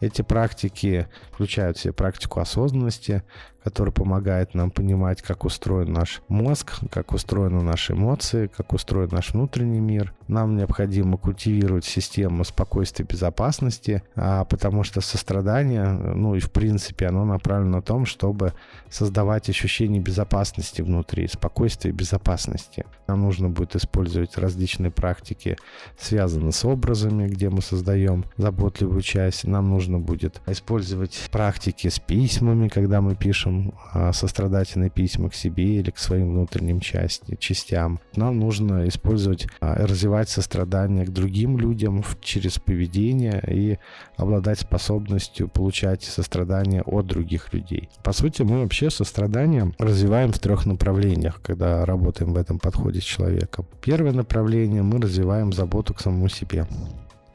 Эти 0.00 0.22
практики 0.22 1.06
включают 1.32 1.76
в 1.76 1.80
себя 1.82 1.92
практику 1.92 2.40
осознанности, 2.40 3.22
которая 3.68 3.92
помогает 3.92 4.54
нам 4.54 4.70
понимать, 4.70 5.20
как 5.20 5.44
устроен 5.44 5.92
наш 5.92 6.22
мозг, 6.28 6.80
как 6.90 7.12
устроены 7.12 7.60
наши 7.60 7.92
эмоции, 7.92 8.46
как 8.46 8.72
устроен 8.72 9.10
наш 9.12 9.34
внутренний 9.34 9.80
мир. 9.80 10.14
Нам 10.26 10.56
необходимо 10.56 11.18
культивировать 11.18 11.84
систему 11.84 12.44
спокойствия 12.44 13.04
и 13.04 13.08
безопасности, 13.08 14.02
а 14.14 14.46
потому 14.46 14.84
что 14.84 15.02
сострадание, 15.02 15.86
ну 15.86 16.34
и 16.34 16.40
в 16.40 16.50
принципе, 16.50 17.08
оно 17.08 17.26
направлено 17.26 17.76
на 17.76 17.82
том, 17.82 18.06
чтобы 18.06 18.54
создавать 18.88 19.50
ощущение 19.50 20.00
безопасности 20.00 20.80
внутри, 20.80 21.28
спокойствия 21.28 21.90
и 21.90 21.94
безопасности. 21.94 22.86
Нам 23.06 23.20
нужно 23.20 23.50
будет 23.50 23.76
использовать 23.76 24.38
различные 24.38 24.90
практики, 24.90 25.58
связанные 25.98 26.52
с 26.52 26.64
образами, 26.64 27.28
где 27.28 27.50
мы 27.50 27.60
создаем 27.60 28.24
заботливую 28.38 29.02
часть. 29.02 29.44
Нам 29.44 29.68
нужно 29.68 29.98
будет 29.98 30.40
использовать 30.46 31.28
практики 31.30 31.88
с 31.88 31.98
письмами, 31.98 32.68
когда 32.68 33.02
мы 33.02 33.14
пишем 33.14 33.57
а, 33.92 34.12
сострадательные 34.12 34.90
письма 34.90 35.30
к 35.30 35.34
себе 35.34 35.78
или 35.78 35.90
к 35.90 35.98
своим 35.98 36.30
внутренним 36.30 36.80
части, 36.80 37.36
частям. 37.38 38.00
Нам 38.16 38.38
нужно 38.38 38.88
использовать, 38.88 39.46
а, 39.60 39.86
развивать 39.86 40.28
сострадание 40.28 41.04
к 41.06 41.10
другим 41.10 41.58
людям 41.58 42.04
через 42.20 42.58
поведение 42.58 43.42
и 43.48 43.78
обладать 44.16 44.60
способностью 44.60 45.48
получать 45.48 46.02
сострадание 46.04 46.82
от 46.82 47.06
других 47.06 47.52
людей. 47.52 47.88
По 48.02 48.12
сути, 48.12 48.42
мы 48.42 48.62
вообще 48.62 48.90
сострадание 48.90 49.72
развиваем 49.78 50.32
в 50.32 50.38
трех 50.38 50.66
направлениях, 50.66 51.40
когда 51.42 51.84
работаем 51.84 52.32
в 52.32 52.36
этом 52.36 52.58
подходе 52.58 53.00
с 53.00 53.04
человеком. 53.04 53.66
Первое 53.82 54.12
направление 54.12 54.82
мы 54.82 55.00
развиваем 55.00 55.52
заботу 55.52 55.94
к 55.94 56.00
самому 56.00 56.28
себе 56.28 56.66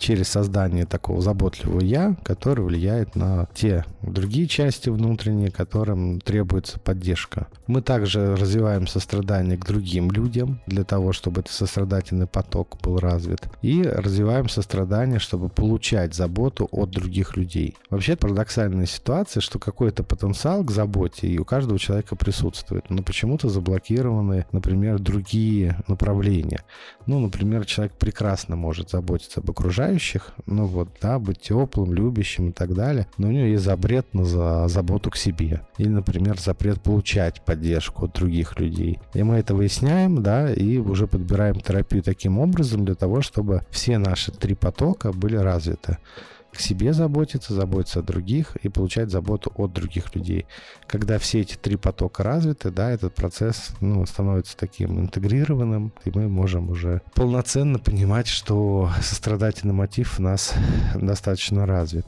через 0.04 0.28
создание 0.28 0.86
такого 0.86 1.22
заботливого 1.22 1.80
«я», 1.80 2.18
который 2.24 2.66
влияет 2.66 3.16
на 3.16 3.48
те 3.54 3.86
другие 4.02 4.48
части 4.48 4.90
внутренние, 4.90 5.50
которым 5.50 6.20
требуется 6.20 6.78
поддержка. 6.78 7.48
Мы 7.68 7.82
также 7.82 8.36
развиваем 8.36 8.86
сострадание 8.86 9.58
к 9.58 9.66
другим 9.66 10.12
людям 10.12 10.60
для 10.68 10.84
того, 10.84 11.14
чтобы 11.14 11.40
этот 11.40 11.54
сострадательный 11.54 12.28
поток 12.28 12.78
был 12.84 13.00
развит. 13.00 13.48
И 13.62 13.82
развиваем 13.82 14.50
сострадание, 14.50 15.20
чтобы 15.20 15.48
получать 15.48 16.14
заботу 16.14 16.68
от 16.72 16.90
других 16.90 17.38
людей. 17.38 17.78
Вообще 17.90 18.18
парадоксальная 18.18 18.88
ситуация, 18.88 19.40
что 19.40 19.58
какой-то 19.58 20.04
потенциал 20.04 20.66
к 20.66 20.72
заботе 20.72 21.28
и 21.28 21.40
у 21.40 21.46
каждого 21.46 21.80
человека 21.80 22.18
присутствует, 22.18 22.90
но 22.90 23.04
почему-то 23.04 23.48
заблокированы, 23.48 24.46
например, 24.52 25.00
другие 25.00 25.78
направления. 25.88 26.62
Ну, 27.06 27.22
например, 27.22 27.66
человек 27.66 27.94
прекрасно 27.94 28.58
может 28.58 28.90
заботиться 28.90 29.40
об 29.40 29.50
окружающих, 29.50 29.93
ну 30.46 30.66
вот, 30.66 30.90
да, 31.02 31.20
быть 31.20 31.42
теплым, 31.42 31.94
любящим 31.94 32.50
и 32.50 32.52
так 32.52 32.74
далее, 32.74 33.08
но 33.18 33.28
у 33.28 33.32
него 33.32 33.46
есть 33.46 33.64
запрет 33.64 34.14
на 34.14 34.26
за 34.26 34.68
заботу 34.68 35.12
к 35.12 35.18
себе. 35.18 35.62
Или, 35.78 35.90
например, 35.90 36.40
запрет 36.40 36.82
получать 36.82 37.44
поддержку 37.44 38.06
от 38.06 38.14
других 38.14 38.60
людей. 38.60 39.00
И 39.14 39.24
мы 39.24 39.36
это 39.36 39.56
выясняем, 39.56 40.24
да, 40.24 40.52
и 40.52 40.78
уже 40.78 41.08
подбираем 41.08 41.60
терапию 41.60 42.04
таким 42.04 42.40
образом 42.40 42.86
для 42.86 42.96
того, 42.96 43.22
чтобы 43.22 43.62
все 43.70 43.98
наши 43.98 44.32
три 44.32 44.56
потока 44.56 45.12
были 45.12 45.36
развиты 45.36 45.98
к 46.54 46.60
себе 46.60 46.94
заботиться, 46.94 47.54
заботиться 47.54 48.00
о 48.00 48.04
других 48.04 48.56
и 48.58 48.70
получать 48.70 49.10
заботу 49.10 49.52
от 49.56 49.74
других 49.74 50.16
людей. 50.16 50.46
Когда 50.88 51.18
все 51.18 51.42
эти 51.42 51.56
три 51.56 51.76
потока 51.76 52.24
развиты, 52.24 52.72
да, 52.72 52.92
этот 52.92 53.16
процесс 53.16 53.72
ну, 53.82 54.06
становится 54.06 54.56
таким 54.56 55.00
интегрированным, 55.00 55.94
и 56.06 56.12
мы 56.14 56.28
можем 56.30 56.70
уже 56.70 57.02
полноценно 57.16 57.80
понимать, 57.80 58.28
что 58.28 58.90
сострадательный 59.02 59.74
мотив 59.74 60.20
у 60.20 60.24
нас 60.24 60.54
достаточно 60.96 61.66
развит. 61.66 62.06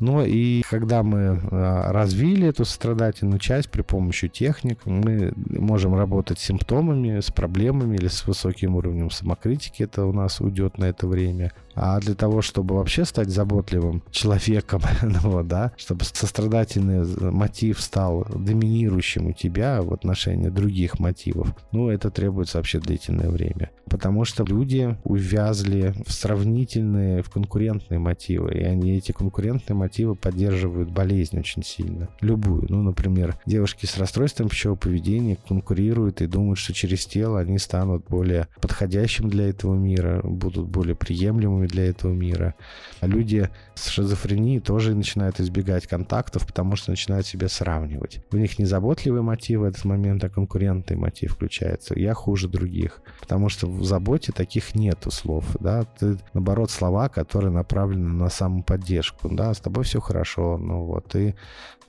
Но 0.00 0.24
и 0.24 0.62
когда 0.62 1.04
мы 1.04 1.40
а, 1.50 1.92
развили 1.92 2.48
эту 2.48 2.64
сострадательную 2.64 3.38
часть 3.38 3.70
при 3.70 3.82
помощи 3.82 4.26
техник, 4.26 4.80
мы 4.84 5.32
можем 5.36 5.94
работать 5.94 6.40
с 6.40 6.42
симптомами, 6.42 7.20
с 7.20 7.30
проблемами 7.30 7.96
или 7.96 8.08
с 8.08 8.26
высоким 8.26 8.74
уровнем 8.74 9.10
самокритики, 9.10 9.84
это 9.84 10.04
у 10.04 10.12
нас 10.12 10.40
уйдет 10.40 10.78
на 10.78 10.86
это 10.86 11.06
время. 11.06 11.52
А 11.74 11.98
для 12.00 12.14
того, 12.14 12.42
чтобы 12.42 12.76
вообще 12.76 13.04
стать 13.04 13.28
заботливым 13.28 14.02
человеком, 14.10 14.82
ну, 15.02 15.42
да, 15.42 15.72
чтобы 15.76 16.04
сострадательный 16.04 17.04
мотив 17.30 17.80
стал 17.80 18.26
доминирующим 18.34 19.28
у 19.28 19.32
тебя 19.32 19.82
в 19.82 19.92
отношении 19.92 20.48
других 20.48 20.98
мотивов, 20.98 21.54
ну, 21.72 21.88
это 21.88 22.10
требуется 22.10 22.58
вообще 22.58 22.78
длительное 22.78 23.28
время. 23.28 23.70
Потому 23.86 24.24
что 24.24 24.44
люди 24.44 24.96
увязли 25.04 25.94
в 26.06 26.12
сравнительные, 26.12 27.22
в 27.22 27.30
конкурентные 27.30 27.98
мотивы, 27.98 28.54
и 28.54 28.62
они 28.62 28.96
эти 28.96 29.12
конкурентные 29.12 29.76
мотивы 29.76 30.14
поддерживают 30.14 30.90
болезнь 30.90 31.38
очень 31.38 31.62
сильно. 31.62 32.08
Любую. 32.20 32.66
Ну, 32.68 32.82
например, 32.82 33.36
девушки 33.46 33.86
с 33.86 33.98
расстройством 33.98 34.48
пищевого 34.48 34.78
поведения 34.78 35.36
конкурируют 35.48 36.22
и 36.22 36.26
думают, 36.26 36.58
что 36.58 36.72
через 36.72 37.06
тело 37.06 37.40
они 37.40 37.58
станут 37.58 38.04
более 38.08 38.48
подходящим 38.60 39.28
для 39.28 39.48
этого 39.48 39.74
мира, 39.74 40.20
будут 40.24 40.68
более 40.68 40.94
приемлемыми 40.94 41.61
для 41.66 41.88
этого 41.88 42.12
мира. 42.12 42.54
Люди 43.00 43.48
с 43.74 43.88
шизофренией 43.88 44.60
тоже 44.60 44.94
начинают 44.94 45.40
избегать 45.40 45.86
контактов, 45.86 46.46
потому 46.46 46.76
что 46.76 46.90
начинают 46.90 47.26
себя 47.26 47.48
сравнивать. 47.48 48.20
У 48.32 48.36
них 48.36 48.58
не 48.58 48.64
заботливый 48.64 49.22
мотив 49.22 49.60
в 49.60 49.64
этот 49.64 49.84
момент, 49.84 50.24
а 50.24 50.28
конкурентный 50.28 50.96
мотив 50.96 51.34
включается. 51.34 51.98
Я 51.98 52.14
хуже 52.14 52.48
других. 52.48 53.00
Потому 53.20 53.48
что 53.48 53.66
в 53.66 53.84
заботе 53.84 54.32
таких 54.32 54.74
нету 54.74 55.10
слов. 55.10 55.44
Да? 55.60 55.84
Ты, 55.84 56.18
наоборот, 56.34 56.70
слова, 56.70 57.08
которые 57.08 57.50
направлены 57.50 58.12
на 58.12 58.28
самоподдержку. 58.28 59.28
Да, 59.28 59.52
с 59.54 59.60
тобой 59.60 59.84
все 59.84 60.00
хорошо, 60.00 60.58
ну 60.58 60.84
вот, 60.84 61.06
ты 61.08 61.34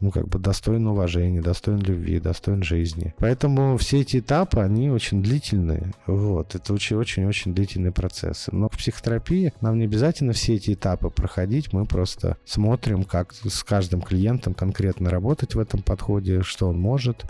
ну, 0.03 0.11
как 0.11 0.27
бы 0.27 0.37
достоин 0.37 0.85
уважения, 0.87 1.41
достоин 1.41 1.79
любви, 1.79 2.19
достоин 2.19 2.61
жизни. 2.61 3.15
Поэтому 3.19 3.77
все 3.77 4.01
эти 4.01 4.19
этапы, 4.19 4.59
они 4.59 4.89
очень 4.89 5.23
длительные. 5.23 5.93
Вот, 6.07 6.55
это 6.55 6.73
очень-очень-очень 6.73 7.55
длительные 7.55 7.93
процессы. 7.93 8.53
Но 8.53 8.67
в 8.67 8.77
психотерапии 8.77 9.53
нам 9.61 9.79
не 9.79 9.85
обязательно 9.85 10.33
все 10.33 10.55
эти 10.55 10.73
этапы 10.73 11.09
проходить, 11.09 11.71
мы 11.71 11.85
просто 11.85 12.35
смотрим, 12.43 13.05
как 13.05 13.31
с 13.33 13.63
каждым 13.63 14.01
клиентом 14.01 14.53
конкретно 14.53 15.09
работать 15.09 15.55
в 15.55 15.59
этом 15.59 15.81
подходе, 15.81 16.41
что 16.41 16.67
он 16.67 16.77
может, 16.77 17.23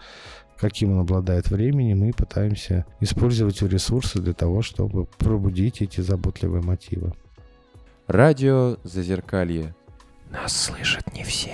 каким 0.58 0.94
он 0.94 1.01
обладает 1.01 1.51
временем, 1.51 2.03
и 2.06 2.12
пытаемся 2.12 2.88
использовать 3.00 3.62
ресурсы 3.62 4.20
для 4.20 4.34
того, 4.34 4.63
чтобы 4.63 5.06
пробудить 5.06 5.84
эти 5.84 6.01
заботливые 6.01 6.63
мотивы. 6.63 7.13
Радио 8.08 8.77
Зазеркалье. 8.84 9.75
Нас 10.32 10.60
слышат 10.60 11.13
не 11.13 11.24
все. 11.24 11.51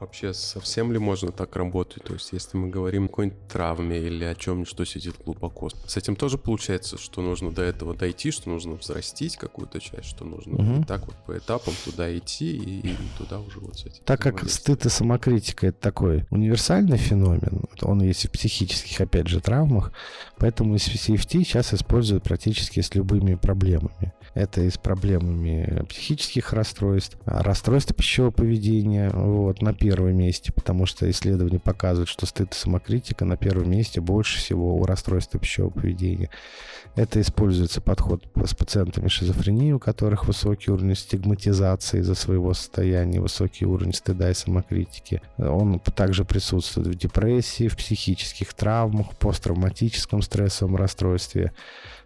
Вообще, 0.00 0.32
совсем 0.32 0.92
ли 0.92 0.98
можно 0.98 1.30
так 1.30 1.54
работать? 1.56 2.04
То 2.04 2.14
есть, 2.14 2.32
если 2.32 2.56
мы 2.56 2.70
говорим 2.70 3.04
о 3.04 3.08
какой-нибудь 3.08 3.48
травме 3.48 3.98
или 3.98 4.24
о 4.24 4.34
чем-нибудь, 4.34 4.66
что 4.66 4.86
сидит 4.86 5.16
глубоко, 5.22 5.68
с 5.68 5.96
этим 5.98 6.16
тоже 6.16 6.38
получается, 6.38 6.96
что 6.96 7.20
нужно 7.20 7.50
до 7.50 7.60
этого 7.60 7.94
дойти, 7.94 8.30
что 8.30 8.48
нужно 8.48 8.76
взрастить 8.76 9.36
какую-то 9.36 9.78
часть, 9.78 10.06
что 10.06 10.24
нужно 10.24 10.54
угу. 10.54 10.84
так 10.84 11.04
вот 11.04 11.16
по 11.26 11.36
этапам 11.36 11.74
туда 11.84 12.16
идти 12.16 12.56
и, 12.56 12.92
и 12.92 12.96
туда 13.18 13.40
уже 13.40 13.60
вот 13.60 13.78
с 13.78 13.84
этим. 13.84 14.02
Так 14.06 14.22
как 14.22 14.48
стыд 14.48 14.86
и 14.86 14.88
самокритика— 14.88 15.66
это 15.68 15.78
такой 15.78 16.24
универсальный 16.30 16.96
феномен, 16.96 17.64
он 17.82 18.00
есть 18.00 18.26
в 18.26 18.30
психических, 18.30 19.02
опять 19.02 19.28
же, 19.28 19.40
травмах, 19.40 19.92
поэтому 20.38 20.76
CFT 20.76 21.44
сейчас 21.44 21.74
используют 21.74 22.24
практически 22.24 22.80
с 22.80 22.94
любыми 22.94 23.34
проблемами. 23.34 24.14
Это 24.32 24.62
и 24.62 24.70
с 24.70 24.78
проблемами 24.78 25.84
психических 25.88 26.52
расстройств, 26.52 27.18
расстройства 27.26 27.94
пищевого 27.94 28.30
поведения, 28.30 29.10
вот, 29.10 29.60
на 29.60 29.74
первом 29.74 29.89
месте, 29.98 30.52
потому 30.52 30.86
что 30.86 31.10
исследования 31.10 31.58
показывают, 31.58 32.08
что 32.08 32.26
стыд 32.26 32.52
и 32.52 32.56
самокритика 32.56 33.24
на 33.24 33.36
первом 33.36 33.70
месте 33.70 34.00
больше 34.00 34.38
всего 34.38 34.76
у 34.76 34.84
расстройства 34.84 35.38
пищевого 35.40 35.70
поведения. 35.70 36.30
Это 36.96 37.20
используется 37.20 37.80
подход 37.80 38.24
с 38.44 38.54
пациентами 38.54 39.08
шизофрении, 39.08 39.72
у 39.72 39.78
которых 39.78 40.26
высокий 40.26 40.70
уровень 40.70 40.96
стигматизации 40.96 42.00
из-за 42.00 42.14
своего 42.14 42.52
состояния, 42.54 43.20
высокий 43.20 43.66
уровень 43.66 43.92
стыда 43.92 44.30
и 44.30 44.34
самокритики. 44.34 45.22
Он 45.38 45.78
также 45.80 46.24
присутствует 46.24 46.88
в 46.88 46.94
депрессии, 46.94 47.68
в 47.68 47.76
психических 47.76 48.52
травмах, 48.54 49.16
посттравматическом 49.18 50.22
стрессовом 50.22 50.76
расстройстве. 50.76 51.52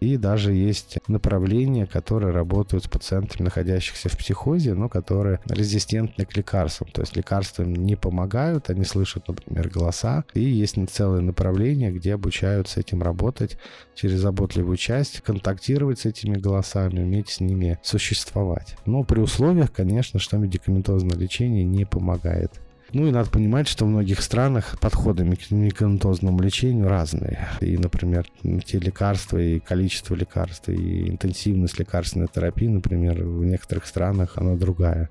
И 0.05 0.17
даже 0.17 0.53
есть 0.53 0.99
направления, 1.07 1.87
которые 1.87 2.31
работают 2.31 2.83
с 2.83 2.87
пациентами, 2.87 3.45
находящихся 3.45 4.07
в 4.07 4.15
психозе, 4.15 4.75
но 4.75 4.87
которые 4.87 5.39
резистентны 5.49 6.25
к 6.25 6.37
лекарствам. 6.37 6.89
То 6.91 7.01
есть 7.01 7.15
лекарства 7.15 7.63
не 7.63 7.95
помогают, 7.95 8.69
они 8.69 8.83
слышат, 8.83 9.27
например, 9.27 9.69
голоса. 9.69 10.23
И 10.35 10.41
есть 10.41 10.75
целое 10.91 11.21
направление, 11.21 11.91
где 11.91 12.13
обучаются 12.13 12.81
этим 12.81 13.01
работать 13.01 13.57
через 13.95 14.19
заботливую 14.19 14.77
часть, 14.77 15.21
контактировать 15.21 15.99
с 15.99 16.05
этими 16.05 16.37
голосами, 16.37 17.01
уметь 17.01 17.29
с 17.29 17.39
ними 17.39 17.79
существовать. 17.81 18.77
Но 18.85 19.03
при 19.03 19.19
условиях, 19.19 19.71
конечно, 19.71 20.19
что 20.19 20.37
медикаментозное 20.37 21.17
лечение 21.17 21.63
не 21.63 21.85
помогает. 21.85 22.61
Ну 22.95 23.07
и 23.07 23.11
надо 23.11 23.29
понимать, 23.29 23.67
что 23.67 23.83
в 23.83 23.89
многих 23.89 24.21
странах 24.21 24.79
подходы 24.79 25.25
к 25.25 25.51
медикаментозному 25.51 26.39
лечению 26.41 26.87
разные. 26.87 27.49
И, 27.59 27.77
например, 27.77 28.25
те 28.65 28.79
лекарства, 28.79 29.37
и 29.37 29.59
количество 29.59 30.15
лекарств, 30.15 30.69
и 30.69 31.09
интенсивность 31.09 31.77
лекарственной 31.77 32.29
терапии, 32.29 32.69
например, 32.69 33.21
в 33.21 33.43
некоторых 33.43 33.85
странах 33.85 34.37
она 34.37 34.55
другая. 34.55 35.09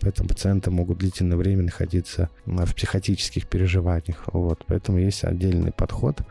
Поэтому 0.00 0.28
пациенты 0.28 0.72
могут 0.72 0.98
длительное 0.98 1.36
время 1.36 1.62
находиться 1.62 2.30
в 2.46 2.74
психотических 2.74 3.46
переживаниях. 3.46 4.24
Вот. 4.32 4.64
Поэтому 4.66 4.98
есть 4.98 5.22
отдельный 5.22 5.70
подход 5.70 6.22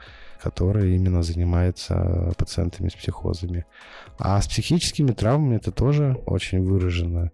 который 0.42 0.96
именно 0.96 1.22
занимается 1.24 2.34
пациентами 2.38 2.90
с 2.90 2.94
психозами. 2.94 3.66
А 4.18 4.42
с 4.42 4.48
психическими 4.48 5.12
травмами 5.12 5.58
это 5.58 5.72
тоже 5.72 6.22
очень 6.26 6.64
выражено. 6.64 7.32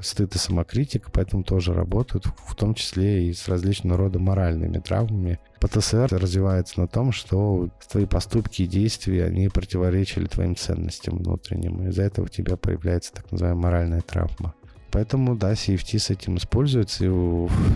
Стыд 0.00 0.34
и 0.34 0.38
самокритика, 0.38 1.10
поэтому 1.12 1.42
тоже 1.42 1.74
работают, 1.74 2.26
в 2.26 2.54
том 2.54 2.74
числе 2.74 3.28
и 3.28 3.32
с 3.32 3.48
различного 3.48 3.98
рода 3.98 4.18
моральными 4.18 4.78
травмами. 4.78 5.38
ПТСР 5.60 6.08
развивается 6.10 6.80
на 6.80 6.86
том, 6.86 7.12
что 7.12 7.68
твои 7.90 8.06
поступки 8.06 8.62
и 8.62 8.66
действия, 8.66 9.24
они 9.24 9.48
противоречили 9.48 10.26
твоим 10.26 10.54
ценностям 10.54 11.18
внутренним. 11.18 11.88
Из-за 11.88 12.02
этого 12.02 12.26
у 12.26 12.28
тебя 12.28 12.56
появляется 12.56 13.12
так 13.12 13.30
называемая 13.32 13.62
моральная 13.62 14.00
травма. 14.00 14.54
Поэтому, 14.90 15.36
да, 15.36 15.52
CFT 15.52 15.98
с 15.98 16.10
этим 16.10 16.36
используется. 16.36 17.04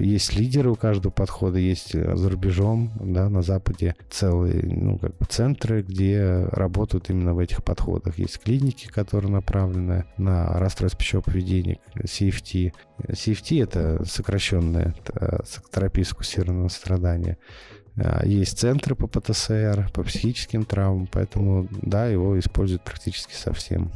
Есть 0.01 0.35
лидеры 0.35 0.71
у 0.71 0.77
каждого 0.77 1.13
подхода, 1.13 1.59
есть 1.59 1.95
э, 1.95 2.17
за 2.17 2.31
рубежом, 2.31 2.91
да, 3.01 3.29
на 3.29 3.43
Западе 3.43 3.95
целые 4.11 4.63
ну, 4.65 4.99
как 4.99 5.17
бы 5.17 5.27
центры, 5.27 5.83
где 5.83 6.47
работают 6.51 7.11
именно 7.11 7.35
в 7.35 7.39
этих 7.39 7.63
подходах. 7.63 8.19
Есть 8.19 8.39
клиники, 8.39 8.87
которые 8.89 9.31
направлены 9.31 10.07
на 10.17 10.59
расстройство 10.59 10.99
пищевого 10.99 11.25
поведения, 11.25 11.79
CFT. 11.97 12.73
CFT— 13.09 13.63
это 13.65 14.05
сокращенная 14.05 14.95
терапия 15.73 16.05
сфокусированного 16.05 16.69
страдания. 16.69 17.39
А, 17.97 18.25
есть 18.25 18.59
центры 18.59 18.95
по 18.95 19.07
ПТСР, 19.07 19.91
по 19.93 20.03
психическим 20.03 20.65
травмам, 20.65 21.07
поэтому, 21.11 21.69
да, 21.71 22.07
его 22.07 22.39
используют 22.39 22.85
практически 22.85 23.35
совсем. 23.35 23.93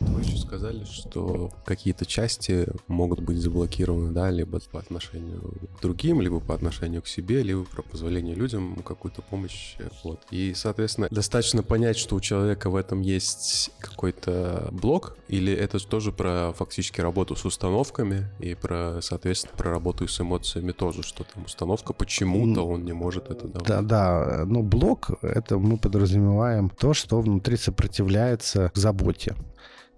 Вы 0.00 0.20
еще 0.20 0.36
сказали, 0.36 0.84
что 0.84 1.50
какие-то 1.64 2.04
части 2.04 2.66
могут 2.86 3.20
быть 3.20 3.38
заблокированы, 3.38 4.12
да, 4.12 4.30
либо 4.30 4.60
по 4.70 4.78
отношению 4.78 5.54
к 5.78 5.80
другим, 5.80 6.20
либо 6.20 6.40
по 6.40 6.54
отношению 6.54 7.02
к 7.02 7.06
себе, 7.06 7.42
либо 7.42 7.64
про 7.64 7.82
позволение 7.82 8.34
людям 8.34 8.76
какую-то 8.84 9.22
помощь. 9.22 9.76
Вот. 10.04 10.20
И, 10.30 10.52
соответственно, 10.54 11.08
достаточно 11.10 11.62
понять, 11.62 11.96
что 11.96 12.16
у 12.16 12.20
человека 12.20 12.68
в 12.70 12.76
этом 12.76 13.00
есть 13.00 13.70
какой-то 13.80 14.68
блок, 14.72 15.16
или 15.28 15.52
это 15.52 15.78
тоже 15.78 16.12
про 16.12 16.52
фактически 16.52 17.00
работу 17.00 17.36
с 17.36 17.44
установками 17.44 18.28
и 18.38 18.54
про, 18.54 19.00
соответственно, 19.00 19.54
про 19.56 19.70
работу 19.70 20.06
с 20.06 20.20
эмоциями 20.20 20.72
тоже, 20.72 21.02
что 21.02 21.24
там 21.24 21.44
установка 21.44 21.92
почему-то 21.92 22.66
он 22.66 22.84
не 22.84 22.92
может 22.92 23.30
это 23.30 23.48
давать. 23.48 23.66
Да, 23.66 23.82
да, 23.82 24.44
но 24.46 24.62
блок— 24.62 25.10
это 25.22 25.58
мы 25.58 25.78
подразумеваем 25.78 26.70
то, 26.70 26.94
что 26.94 27.20
внутри 27.20 27.56
сопротивляется 27.56 28.70
заботе. 28.74 29.34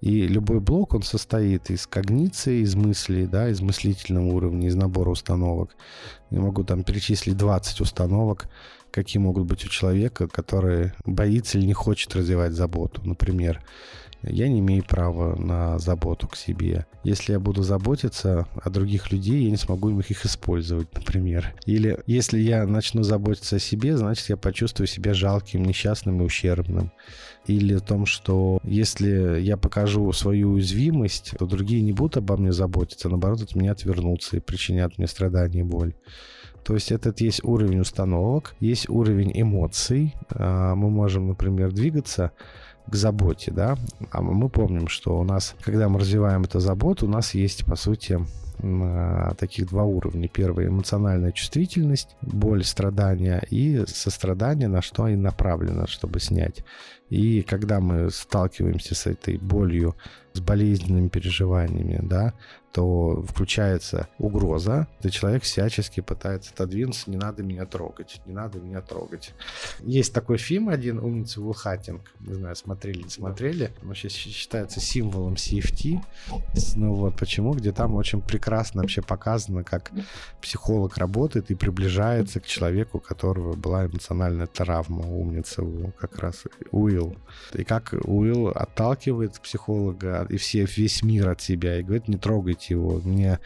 И 0.00 0.28
любой 0.28 0.60
блок, 0.60 0.94
он 0.94 1.02
состоит 1.02 1.70
из 1.70 1.86
когниции, 1.86 2.62
из 2.62 2.76
мыслей, 2.76 3.26
да, 3.26 3.48
из 3.48 3.60
мыслительного 3.60 4.26
уровня, 4.26 4.68
из 4.68 4.76
набора 4.76 5.10
установок. 5.10 5.74
Я 6.30 6.40
могу 6.40 6.62
там 6.62 6.84
перечислить 6.84 7.36
20 7.36 7.80
установок, 7.80 8.48
какие 8.92 9.20
могут 9.20 9.46
быть 9.46 9.64
у 9.64 9.68
человека, 9.68 10.28
который 10.28 10.92
боится 11.04 11.58
или 11.58 11.66
не 11.66 11.72
хочет 11.72 12.14
развивать 12.14 12.52
заботу. 12.52 13.02
Например, 13.04 13.60
я 14.22 14.48
не 14.48 14.60
имею 14.60 14.84
права 14.84 15.36
на 15.36 15.78
заботу 15.78 16.28
к 16.28 16.36
себе. 16.36 16.86
Если 17.04 17.32
я 17.32 17.40
буду 17.40 17.62
заботиться 17.62 18.46
о 18.54 18.70
других 18.70 19.12
людей, 19.12 19.44
я 19.44 19.50
не 19.50 19.56
смогу 19.56 19.90
их 19.90 20.24
использовать, 20.24 20.92
например. 20.94 21.54
Или 21.66 21.98
если 22.06 22.38
я 22.38 22.66
начну 22.66 23.02
заботиться 23.02 23.56
о 23.56 23.60
себе, 23.60 23.96
значит, 23.96 24.28
я 24.28 24.36
почувствую 24.36 24.86
себя 24.86 25.14
жалким, 25.14 25.64
несчастным 25.64 26.20
и 26.20 26.24
ущербным. 26.24 26.92
Или 27.46 27.74
о 27.74 27.80
том, 27.80 28.04
что 28.04 28.58
если 28.62 29.40
я 29.40 29.56
покажу 29.56 30.12
свою 30.12 30.52
уязвимость, 30.52 31.34
то 31.38 31.46
другие 31.46 31.82
не 31.82 31.92
будут 31.92 32.18
обо 32.18 32.36
мне 32.36 32.52
заботиться, 32.52 33.08
а 33.08 33.10
наоборот, 33.10 33.42
от 33.42 33.54
меня 33.54 33.72
отвернутся 33.72 34.36
и 34.36 34.40
причинят 34.40 34.98
мне 34.98 35.06
страдания 35.06 35.60
и 35.60 35.64
боль. 35.64 35.94
То 36.68 36.74
есть 36.74 36.92
этот 36.92 37.22
есть 37.22 37.42
уровень 37.44 37.80
установок, 37.80 38.54
есть 38.60 38.90
уровень 38.90 39.32
эмоций. 39.34 40.14
А, 40.28 40.74
мы 40.74 40.90
можем, 40.90 41.28
например, 41.28 41.72
двигаться 41.72 42.32
к 42.90 42.94
заботе, 42.94 43.50
да. 43.50 43.76
А 44.10 44.22
мы 44.22 44.48
помним, 44.48 44.88
что 44.88 45.18
у 45.18 45.24
нас, 45.24 45.54
когда 45.62 45.88
мы 45.88 46.00
развиваем 46.00 46.42
эту 46.42 46.60
заботу, 46.60 47.06
у 47.06 47.10
нас 47.10 47.34
есть, 47.34 47.64
по 47.64 47.76
сути, 47.76 48.18
таких 49.38 49.68
два 49.68 49.84
уровня. 49.84 50.28
Первый— 50.28 50.66
эмоциональная 50.68 51.30
чувствительность, 51.30 52.16
боль, 52.22 52.64
страдания, 52.64 53.40
и 53.50 53.84
сострадание, 53.86 54.66
на 54.66 54.82
что 54.82 55.06
и 55.06 55.14
направлено, 55.14 55.86
чтобы 55.86 56.18
снять. 56.18 56.64
И 57.08 57.42
когда 57.42 57.78
мы 57.78 58.10
сталкиваемся 58.10 58.96
с 58.96 59.06
этой 59.06 59.38
болью, 59.38 59.94
с 60.32 60.40
болезненными 60.40 61.08
переживаниями, 61.08 62.00
да, 62.02 62.34
то 62.72 63.22
включается 63.28 64.08
угроза, 64.18 64.86
и 65.02 65.10
человек 65.10 65.42
всячески 65.42 66.00
пытается 66.00 66.52
отодвинуться, 66.52 67.10
не 67.10 67.16
надо 67.16 67.42
меня 67.42 67.66
трогать, 67.66 68.20
не 68.26 68.32
надо 68.32 68.58
меня 68.58 68.80
трогать. 68.80 69.34
Есть 69.80 70.12
такой 70.12 70.38
фильм 70.38 70.68
один, 70.68 70.98
«Умница 70.98 71.40
Вулхатинг», 71.40 72.02
не 72.20 72.34
знаю, 72.34 72.56
смотрели 72.56 73.02
не 73.02 73.10
смотрели, 73.10 73.72
он 73.82 73.94
сейчас 73.94 74.12
считается 74.12 74.80
символом 74.80 75.34
CFT, 75.34 76.00
ну 76.76 76.94
вот 76.94 77.16
почему, 77.16 77.54
где 77.54 77.72
там 77.72 77.94
очень 77.94 78.20
прекрасно 78.20 78.82
вообще 78.82 79.02
показано, 79.02 79.64
как 79.64 79.90
психолог 80.40 80.96
работает 80.98 81.50
и 81.50 81.54
приближается 81.54 82.40
к 82.40 82.46
человеку, 82.46 82.98
у 82.98 83.00
которого 83.00 83.54
была 83.54 83.86
эмоциональная 83.86 84.46
травма, 84.46 85.06
умница 85.06 85.62
как 85.98 86.18
раз 86.18 86.44
Уилл. 86.70 87.16
И 87.54 87.64
как 87.64 87.92
Уилл 87.92 88.48
отталкивает 88.48 89.40
психолога 89.40 90.26
и 90.28 90.36
все, 90.36 90.64
весь 90.64 91.02
мир 91.02 91.28
от 91.28 91.40
себя 91.40 91.78
и 91.78 91.82
говорит, 91.82 92.08
не 92.08 92.16
трогайте 92.58 92.74
его, 92.74 93.00
мне, 93.04 93.38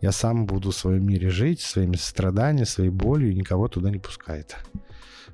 я 0.00 0.12
сам 0.12 0.46
буду 0.46 0.70
в 0.70 0.76
своем 0.76 1.06
мире 1.06 1.30
жить, 1.30 1.60
своими 1.60 1.96
страданиями, 1.96 2.64
своей 2.64 2.90
болью, 2.90 3.30
и 3.30 3.34
никого 3.34 3.68
туда 3.68 3.90
не 3.90 3.98
пускает 3.98 4.56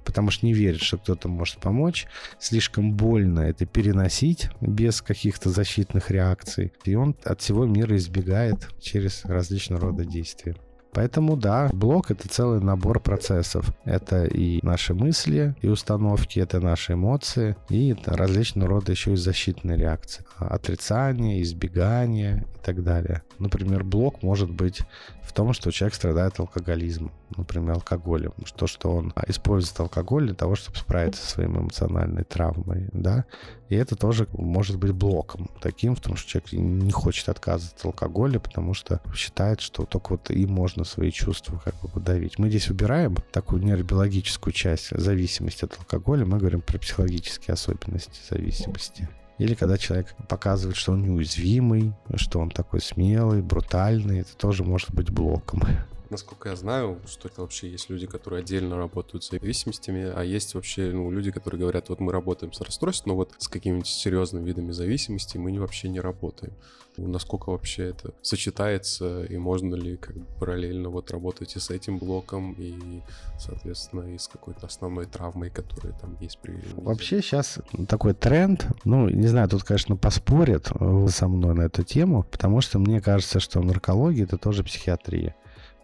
потому 0.04 0.30
что 0.30 0.46
не 0.46 0.54
верит, 0.54 0.82
что 0.82 0.98
кто-то 0.98 1.28
может 1.28 1.58
помочь. 1.58 2.06
Слишком 2.38 2.92
больно 2.92 3.40
это 3.40 3.66
переносить 3.66 4.50
без 4.60 5.02
каких-то 5.02 5.50
защитных 5.50 6.12
реакций. 6.12 6.72
И 6.84 6.94
он 6.94 7.16
от 7.24 7.40
всего 7.40 7.66
мира 7.66 7.96
избегает 7.96 8.68
через 8.80 9.24
различного 9.24 9.80
рода 9.80 10.04
действия. 10.04 10.54
Поэтому 10.92 11.36
да, 11.36 11.68
блок— 11.72 12.10
это 12.12 12.28
целый 12.28 12.60
набор 12.60 13.00
процессов. 13.00 13.68
Это 13.84 14.26
и 14.26 14.60
наши 14.64 14.94
мысли, 14.94 15.56
и 15.60 15.66
установки, 15.66 16.38
это 16.38 16.60
наши 16.60 16.92
эмоции, 16.92 17.56
и 17.68 17.96
различного 18.06 18.68
рода 18.68 18.92
еще 18.92 19.12
и 19.14 19.16
защитные 19.16 19.76
реакции. 19.76 20.24
Отрицание, 20.38 21.42
избегание 21.42 22.44
и 22.54 22.64
так 22.64 22.82
далее. 22.82 23.22
Например, 23.38 23.84
блок 23.84 24.22
может 24.22 24.50
быть 24.50 24.82
в 25.22 25.32
том, 25.32 25.52
что 25.52 25.70
человек 25.70 25.94
страдает 25.94 26.38
алкоголизмом, 26.38 27.10
например, 27.36 27.74
алкоголем. 27.74 28.32
То, 28.54 28.66
что 28.66 28.94
он 28.94 29.14
использует 29.26 29.80
алкоголь 29.80 30.26
для 30.26 30.34
того, 30.34 30.54
чтобы 30.54 30.76
справиться 30.76 31.22
со 31.22 31.30
своей 31.30 31.48
эмоциональной 31.48 32.24
травмой, 32.24 32.88
да. 32.92 33.24
И 33.68 33.74
это 33.74 33.96
тоже 33.96 34.28
может 34.32 34.78
быть 34.78 34.92
блоком 34.92 35.50
таким, 35.60 35.96
в 35.96 36.00
том, 36.00 36.16
что 36.16 36.28
человек 36.28 36.52
не 36.52 36.92
хочет 36.92 37.28
отказываться 37.28 37.76
от 37.76 37.84
алкоголя, 37.86 38.38
потому 38.38 38.74
что 38.74 39.00
считает, 39.14 39.60
что 39.60 39.84
только 39.84 40.12
вот 40.12 40.30
им 40.30 40.52
можно 40.52 40.84
свои 40.84 41.10
чувства 41.10 41.60
как 41.64 41.80
бы 41.80 41.88
подавить. 41.88 42.38
Мы 42.38 42.48
здесь 42.50 42.70
убираем 42.70 43.16
такую 43.32 43.62
нейробиологическую 43.62 44.52
часть 44.52 44.90
зависимости 44.90 45.64
от 45.64 45.78
алкоголя, 45.78 46.24
мы 46.26 46.38
говорим 46.38 46.60
про 46.60 46.78
психологические 46.78 47.54
особенности 47.54 48.20
зависимости. 48.30 49.08
Или 49.38 49.54
когда 49.54 49.76
человек 49.76 50.14
показывает, 50.28 50.76
что 50.76 50.92
он 50.92 51.02
неуязвимый, 51.02 51.92
что 52.14 52.40
он 52.40 52.50
такой 52.50 52.80
смелый, 52.80 53.42
брутальный, 53.42 54.20
это 54.20 54.36
тоже 54.36 54.64
может 54.64 54.92
быть 54.94 55.10
блоком. 55.10 55.62
Насколько 56.10 56.50
я 56.50 56.56
знаю, 56.56 57.00
что 57.06 57.28
это 57.28 57.40
вообще 57.40 57.68
есть 57.68 57.90
люди, 57.90 58.06
которые 58.06 58.40
отдельно 58.40 58.76
работают 58.76 59.24
с 59.24 59.30
зависимостями, 59.30 60.12
а 60.14 60.22
есть 60.22 60.54
вообще 60.54 60.90
ну, 60.92 61.10
люди, 61.10 61.30
которые 61.30 61.60
говорят, 61.60 61.88
вот 61.88 62.00
мы 62.00 62.12
работаем 62.12 62.52
с 62.52 62.60
расстройством, 62.60 63.10
но 63.12 63.16
вот 63.16 63.34
с 63.38 63.48
какими-нибудь 63.48 63.86
серьезными 63.86 64.44
видами 64.44 64.70
зависимости 64.72 65.36
мы 65.36 65.58
вообще 65.58 65.88
не 65.88 66.00
работаем. 66.00 66.52
Насколько 66.96 67.50
вообще 67.50 67.90
это 67.90 68.14
сочетается, 68.22 69.24
и 69.24 69.36
можно 69.36 69.74
ли 69.74 69.96
как 69.98 70.16
бы 70.16 70.24
параллельно 70.38 70.88
вот 70.88 71.10
работать 71.10 71.54
и 71.56 71.60
с 71.60 71.70
этим 71.70 71.98
блоком, 71.98 72.52
и, 72.52 73.02
соответственно, 73.38 74.14
и 74.14 74.16
с 74.16 74.28
какой-то 74.28 74.66
основной 74.66 75.04
травмой, 75.04 75.50
которая 75.50 75.92
там 75.98 76.16
есть 76.20 76.38
при... 76.38 76.58
Вообще 76.76 77.20
сейчас 77.20 77.58
такой 77.88 78.14
тренд, 78.14 78.66
ну, 78.84 79.10
не 79.10 79.26
знаю, 79.26 79.48
тут, 79.48 79.64
конечно, 79.64 79.96
поспорят 79.96 80.70
со 81.08 81.28
мной 81.28 81.54
на 81.54 81.62
эту 81.62 81.82
тему, 81.82 82.22
потому 82.22 82.62
что 82.62 82.78
мне 82.78 83.02
кажется, 83.02 83.40
что 83.40 83.60
наркология— 83.60 84.24
это 84.26 84.38
тоже 84.38 84.64
психиатрия. 84.64 85.36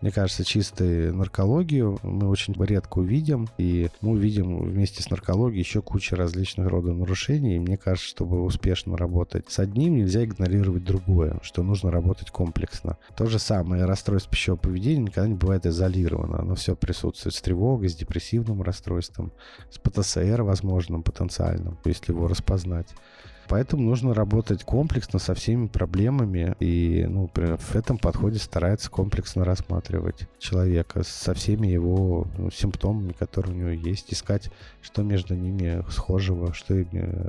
Мне 0.02 0.10
кажется, 0.10 0.44
чистую 0.44 1.14
наркологию 1.14 1.96
мы 2.02 2.28
очень 2.28 2.54
редко 2.54 2.98
увидим, 2.98 3.48
и 3.56 3.88
мы 4.00 4.10
увидим 4.10 4.58
вместе 4.58 5.00
с 5.00 5.08
наркологией 5.08 5.60
еще 5.60 5.80
кучу 5.80 6.16
различных 6.16 6.66
родов 6.66 6.96
нарушений, 6.96 7.54
и 7.54 7.60
мне 7.60 7.76
кажется, 7.76 8.08
чтобы 8.08 8.42
успешно 8.42 8.96
работать 8.96 9.48
с 9.48 9.60
одним, 9.60 9.94
нельзя 9.94 10.24
игнорировать 10.24 10.82
другое, 10.82 11.38
что 11.42 11.62
нужно 11.62 11.92
работать 11.92 12.32
комплексно. 12.32 12.98
То 13.16 13.26
же 13.26 13.38
самое, 13.38 13.84
расстройство 13.84 14.32
пищевого 14.32 14.58
поведения 14.58 15.04
никогда 15.04 15.28
не 15.28 15.36
бывает 15.36 15.66
изолировано, 15.66 16.40
оно 16.40 16.56
все 16.56 16.74
присутствует 16.74 17.36
с 17.36 17.40
тревогой, 17.40 17.88
с 17.88 17.94
депрессивным 17.94 18.60
расстройством, 18.60 19.30
с 19.70 19.78
ПТСР 19.78 20.42
возможным, 20.42 21.04
потенциальным, 21.04 21.78
если 21.84 22.10
его 22.10 22.26
распознать. 22.26 22.88
Поэтому 23.48 23.82
нужно 23.82 24.14
работать 24.14 24.64
комплексно 24.64 25.18
со 25.18 25.34
всеми 25.34 25.66
проблемами. 25.66 26.54
И 26.60 27.04
ну, 27.08 27.30
в 27.34 27.74
этом 27.74 27.98
подходе 27.98 28.38
старается 28.38 28.90
комплексно 28.90 29.44
рассматривать 29.44 30.28
человека 30.38 31.02
со 31.04 31.34
всеми 31.34 31.66
его 31.66 32.26
ну, 32.38 32.50
симптомами, 32.50 33.12
которые 33.12 33.54
у 33.54 33.58
него 33.58 33.70
есть, 33.70 34.12
искать, 34.12 34.50
что 34.80 35.02
между 35.02 35.34
ними 35.34 35.84
схожего, 35.90 36.52
что 36.52 36.74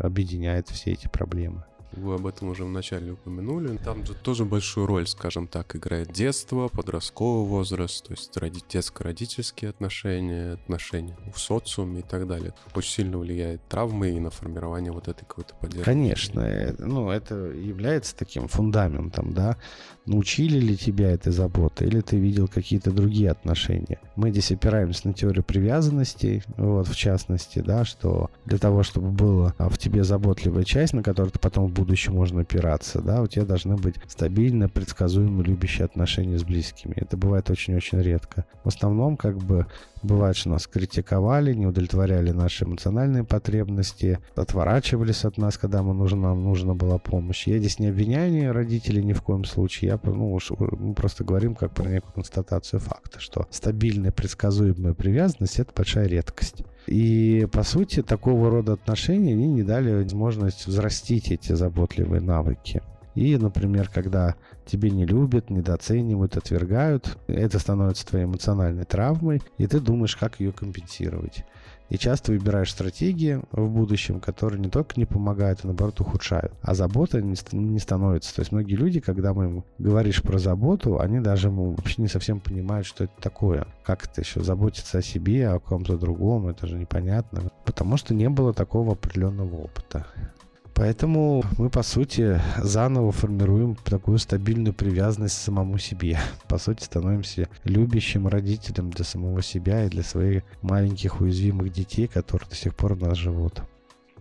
объединяет 0.01 0.69
все 0.69 0.91
эти 0.91 1.07
проблемы. 1.07 1.63
Вы 1.95 2.15
об 2.15 2.25
этом 2.25 2.49
уже 2.49 2.63
вначале 2.63 3.13
упомянули. 3.13 3.77
Там 3.77 4.05
же 4.05 4.13
тоже 4.13 4.45
большую 4.45 4.87
роль, 4.87 5.07
скажем 5.07 5.47
так, 5.47 5.75
играет 5.75 6.11
детство, 6.11 6.67
подростковый 6.67 7.47
возраст, 7.47 8.05
то 8.05 8.13
есть 8.13 8.31
детско-родительские 8.67 9.69
отношения, 9.69 10.53
отношения 10.53 11.17
в 11.33 11.39
социуме 11.39 11.99
и 11.99 12.03
так 12.03 12.27
далее. 12.27 12.53
Очень 12.75 12.91
сильно 12.91 13.17
влияет 13.17 13.61
травмы 13.67 14.11
и 14.11 14.19
на 14.19 14.29
формирование 14.29 14.91
вот 14.91 15.07
этой 15.07 15.25
какой-то 15.25 15.55
поддержки. 15.55 15.85
Конечно, 15.85 16.41
э, 16.41 16.75
ну 16.79 17.09
это 17.09 17.35
является 17.35 18.15
таким 18.15 18.47
фундаментом, 18.47 19.33
да. 19.33 19.57
Научили 20.05 20.59
ли 20.59 20.75
тебя 20.75 21.11
этой 21.11 21.31
заботы, 21.31 21.85
или 21.85 22.01
ты 22.01 22.17
видел 22.17 22.49
какие-то 22.49 22.91
другие 22.91 23.31
отношения? 23.31 23.99
Мы 24.15 24.31
здесь 24.31 24.51
опираемся 24.51 25.07
на 25.07 25.13
теорию 25.13 25.43
привязанностей, 25.43 26.43
вот 26.57 26.87
в 26.87 26.95
частности, 26.95 27.59
да, 27.59 27.85
что 27.85 28.29
для 28.45 28.57
того, 28.57 28.83
чтобы 28.83 29.11
была 29.11 29.55
в 29.57 29.77
тебе 29.77 30.03
заботливая 30.03 30.65
часть, 30.65 30.93
на 30.93 31.03
которую 31.03 31.31
ты 31.31 31.39
потом 31.39 31.67
в 31.67 31.73
будущем 31.73 32.13
можно 32.13 32.41
опираться, 32.41 33.01
да, 33.01 33.21
у 33.21 33.27
тебя 33.27 33.45
должны 33.45 33.77
быть 33.77 33.95
стабильно, 34.07 34.67
предсказуемые, 34.67 35.45
любящие 35.45 35.85
отношения 35.85 36.37
с 36.37 36.43
близкими. 36.43 36.93
Это 36.97 37.15
бывает 37.15 37.49
очень-очень 37.49 38.01
редко. 38.01 38.45
В 38.63 38.67
основном, 38.67 39.15
как 39.15 39.37
бы, 39.37 39.67
бывает, 40.03 40.35
что 40.35 40.49
нас 40.49 40.67
критиковали, 40.67 41.53
не 41.53 41.65
удовлетворяли 41.65 42.31
наши 42.31 42.65
эмоциональные 42.65 43.23
потребности, 43.23 44.19
отворачивались 44.35 45.25
от 45.25 45.37
нас, 45.37 45.57
когда 45.57 45.81
мы 45.81 45.93
нужна, 45.93 46.29
нам 46.29 46.43
нужна 46.43 46.73
была 46.73 46.97
помощь. 46.97 47.47
Я 47.47 47.59
здесь 47.59 47.79
не 47.79 47.87
обвиняю 47.87 48.53
родителей 48.53 49.03
ни 49.03 49.13
в 49.13 49.21
коем 49.21 49.45
случае, 49.45 49.91
я 49.91 49.99
ну, 50.03 50.33
уж, 50.33 50.51
мы 50.51 50.93
просто 50.93 51.23
говорим 51.23 51.55
как 51.55 51.73
про 51.73 51.89
некую 51.89 52.13
констатацию 52.13 52.79
факта, 52.79 53.19
что 53.19 53.47
стабильная, 53.49 54.11
предсказуемая 54.11 54.93
привязанность— 54.93 55.59
это 55.59 55.71
большая 55.75 56.07
редкость. 56.07 56.63
И, 56.87 57.47
по 57.51 57.63
сути, 57.63 58.03
такого 58.03 58.49
рода 58.49 58.73
отношения 58.73 59.33
они 59.33 59.47
не 59.47 59.63
дали 59.63 59.93
возможность 60.03 60.67
взрастить 60.67 61.31
эти 61.31 61.53
заботливые 61.53 62.21
навыки. 62.21 62.81
И, 63.15 63.37
например, 63.37 63.89
когда 63.93 64.35
тебе 64.65 64.89
не 64.89 65.05
любят, 65.05 65.49
недооценивают, 65.49 66.37
отвергают, 66.37 67.17
это 67.27 67.59
становится 67.59 68.07
твоей 68.07 68.25
эмоциональной 68.25 68.85
травмой, 68.85 69.41
и 69.57 69.67
ты 69.67 69.79
думаешь, 69.79 70.15
как 70.15 70.39
ее 70.39 70.51
компенсировать. 70.51 71.43
И 71.89 71.97
часто 71.97 72.31
выбираешь 72.31 72.71
стратегии 72.71 73.39
в 73.51 73.69
будущем, 73.69 74.19
которые 74.19 74.59
не 74.59 74.69
только 74.69 74.93
не 74.97 75.05
помогают, 75.05 75.59
а 75.61 75.67
наоборот 75.67 75.99
ухудшают. 76.01 76.51
А 76.63 76.73
забота 76.73 77.21
не, 77.21 77.35
становится. 77.79 78.33
То 78.33 78.41
есть 78.41 78.51
многие 78.51 78.75
люди, 78.75 78.99
когда 78.99 79.33
мы 79.33 79.45
им 79.45 79.63
говоришь 79.77 80.23
про 80.23 80.39
заботу, 80.39 80.99
они 80.99 81.19
даже 81.19 81.51
вообще 81.51 82.01
не 82.01 82.07
совсем 82.07 82.39
понимают, 82.39 82.87
что 82.87 83.03
это 83.03 83.13
такое. 83.21 83.67
Как 83.83 84.05
это 84.05 84.21
еще 84.21 84.41
заботиться 84.41 84.99
о 84.99 85.01
себе, 85.03 85.49
о 85.49 85.59
ком-то 85.59 85.97
другом, 85.97 86.47
это 86.47 86.65
же 86.65 86.77
непонятно. 86.77 87.51
Потому 87.65 87.97
что 87.97 88.15
не 88.15 88.29
было 88.29 88.53
такого 88.53 88.93
определенного 88.93 89.55
опыта. 89.57 90.07
Поэтому 90.75 91.43
мы, 91.57 91.69
по 91.69 91.83
сути, 91.83 92.41
заново 92.57 93.11
формируем 93.11 93.75
такую 93.75 94.17
стабильную 94.17 94.73
привязанность 94.73 95.35
к 95.35 95.41
самому 95.41 95.77
себе. 95.77 96.19
По 96.47 96.57
сути, 96.57 96.83
становимся 96.83 97.47
любящим 97.63 98.27
родителем 98.27 98.89
для 98.89 99.05
самого 99.05 99.43
себя 99.43 99.85
и 99.85 99.89
для 99.89 100.03
своих 100.03 100.43
маленьких 100.61 101.21
уязвимых 101.21 101.71
детей, 101.71 102.07
которые 102.07 102.49
до 102.49 102.55
сих 102.55 102.75
пор 102.75 102.93
у 102.93 102.95
нас 102.95 103.17
живут. 103.17 103.61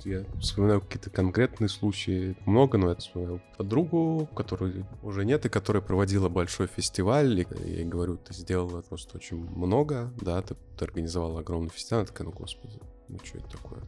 Я 0.05 0.25
вспоминаю 0.41 0.81
какие-то 0.81 1.11
конкретные 1.11 1.69
случаи, 1.69 2.37
много, 2.45 2.77
но 2.77 2.89
я 2.89 2.97
вспоминаю 2.97 3.41
подругу, 3.57 4.29
которой 4.35 4.85
уже 5.03 5.25
нет, 5.25 5.47
и 5.47 5.49
которая 5.49 5.81
проводила 5.81 6.29
большой 6.29 6.67
фестиваль, 6.67 7.41
и 7.41 7.47
я 7.65 7.67
ей 7.67 7.85
говорю, 7.85 8.17
ты 8.17 8.35
сделала 8.35 8.83
просто 8.83 9.17
очень 9.17 9.37
много, 9.37 10.13
да, 10.21 10.43
ты, 10.43 10.57
ты 10.77 10.85
организовала 10.85 11.41
огромный 11.41 11.71
фестиваль, 11.71 12.01
она 12.01 12.09
такая, 12.09 12.27
ну, 12.27 12.33
господи, 12.33 12.81
ну, 13.09 13.19
что 13.23 13.39
это 13.39 13.49
такое? 13.51 13.81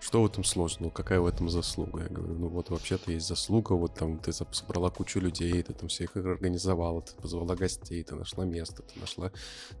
Что 0.00 0.22
в 0.22 0.26
этом 0.26 0.44
сложного, 0.44 0.90
какая 0.90 1.20
в 1.20 1.26
этом 1.26 1.50
заслуга? 1.50 2.02
Я 2.02 2.08
говорю, 2.08 2.34
ну 2.34 2.48
вот 2.48 2.70
вообще-то 2.70 3.12
есть 3.12 3.28
заслуга, 3.28 3.74
вот 3.74 3.94
там 3.94 4.18
ты 4.18 4.32
собрала 4.32 4.90
кучу 4.90 5.20
людей, 5.20 5.62
ты 5.62 5.74
там 5.74 5.88
всех 5.88 6.16
организовала, 6.16 7.02
ты 7.02 7.12
позвала 7.20 7.54
гостей, 7.54 8.02
ты 8.02 8.14
нашла 8.14 8.46
место, 8.46 8.82
ты 8.82 8.98
нашла, 8.98 9.30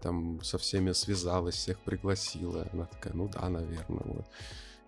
там 0.02 0.42
со 0.42 0.58
всеми 0.58 0.92
связалась, 0.92 1.54
всех 1.54 1.80
пригласила. 1.80 2.68
Она 2.72 2.84
такая, 2.84 3.14
ну 3.14 3.28
да, 3.28 3.48
наверное, 3.48 4.04
вот. 4.04 4.26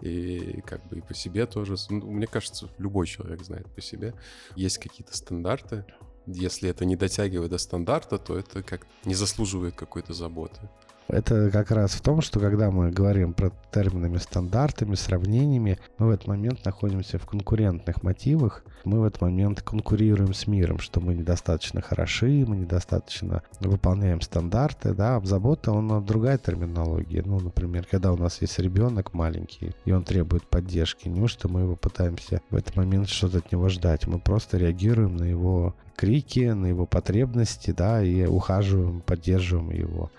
И 0.03 0.61
как 0.67 0.87
бы 0.89 0.99
и 0.99 1.01
по 1.01 1.15
себе 1.15 1.47
тоже. 1.47 1.77
Ну, 1.89 2.11
мне 2.11 2.27
кажется, 2.27 2.69
любой 2.79 3.07
человек 3.07 3.43
знает 3.43 3.73
по 3.73 3.81
себе. 3.81 4.15
Есть 4.57 4.79
какие-то 4.79 5.17
стандарты. 5.17 5.87
Если 6.27 6.69
это 6.69 6.85
не 6.85 6.97
дотягивает 6.97 7.51
до 7.51 7.59
стандарта, 7.59 8.19
то 8.19 8.37
это 8.37 8.63
как 8.63 8.87
не 9.05 9.15
заслуживает 9.15 9.77
какой-то 9.77 10.13
заботы. 10.13 10.69
Это 11.09 11.51
как 11.51 11.71
раз 11.71 11.93
в 11.93 12.01
том, 12.01 12.23
что 12.23 12.41
когда 12.41 12.71
мы 12.71 12.91
говорим 12.91 13.35
про 13.35 13.53
терминами, 13.73 14.17
стандартами, 14.17 14.95
сравнениями, 14.95 15.79
мы 15.99 16.07
в 16.09 16.11
этот 16.11 16.27
момент 16.27 16.65
находимся 16.65 17.19
в 17.19 17.27
конкурентных 17.27 18.03
мотивах, 18.03 18.65
мы 18.85 19.01
в 19.01 19.05
этот 19.05 19.21
момент 19.21 19.63
конкурируем 19.63 20.35
с 20.35 20.47
миром, 20.47 20.79
что 20.79 21.01
мы 21.01 21.15
недостаточно 21.15 21.81
хороши, 21.81 22.45
мы 22.47 22.57
недостаточно 22.57 23.43
выполняем 23.61 24.21
стандарты, 24.21 24.95
да, 24.95 25.17
а 25.17 25.25
забота, 25.25 25.73
он 25.73 26.05
другая 26.05 26.39
терминология. 26.39 27.23
Ну, 27.25 27.41
например, 27.41 27.87
когда 27.91 28.13
у 28.13 28.17
нас 28.17 28.41
есть 28.41 28.59
ребенок 28.59 29.13
маленький, 29.13 29.73
и 29.85 29.93
он 29.93 30.05
требует 30.05 30.45
поддержки, 30.49 31.09
неужто 31.09 31.49
мы 31.49 31.61
его 31.61 31.77
пытаемся 31.77 32.41
в 32.51 32.57
этот 32.57 32.77
момент 32.77 33.09
что-то 33.09 33.39
от 33.39 33.53
него 33.53 33.69
ждать? 33.69 34.07
Мы 34.07 34.19
просто 34.19 34.57
реагируем 34.57 35.17
на 35.17 35.25
его 35.25 35.75
крики, 35.97 36.51
на 36.51 36.67
его 36.67 36.87
потребности, 36.87 37.71
да, 37.71 38.03
и 38.03 38.25
ухаживаем, 38.25 39.01
поддерживаем 39.03 39.71
его. 39.71 40.11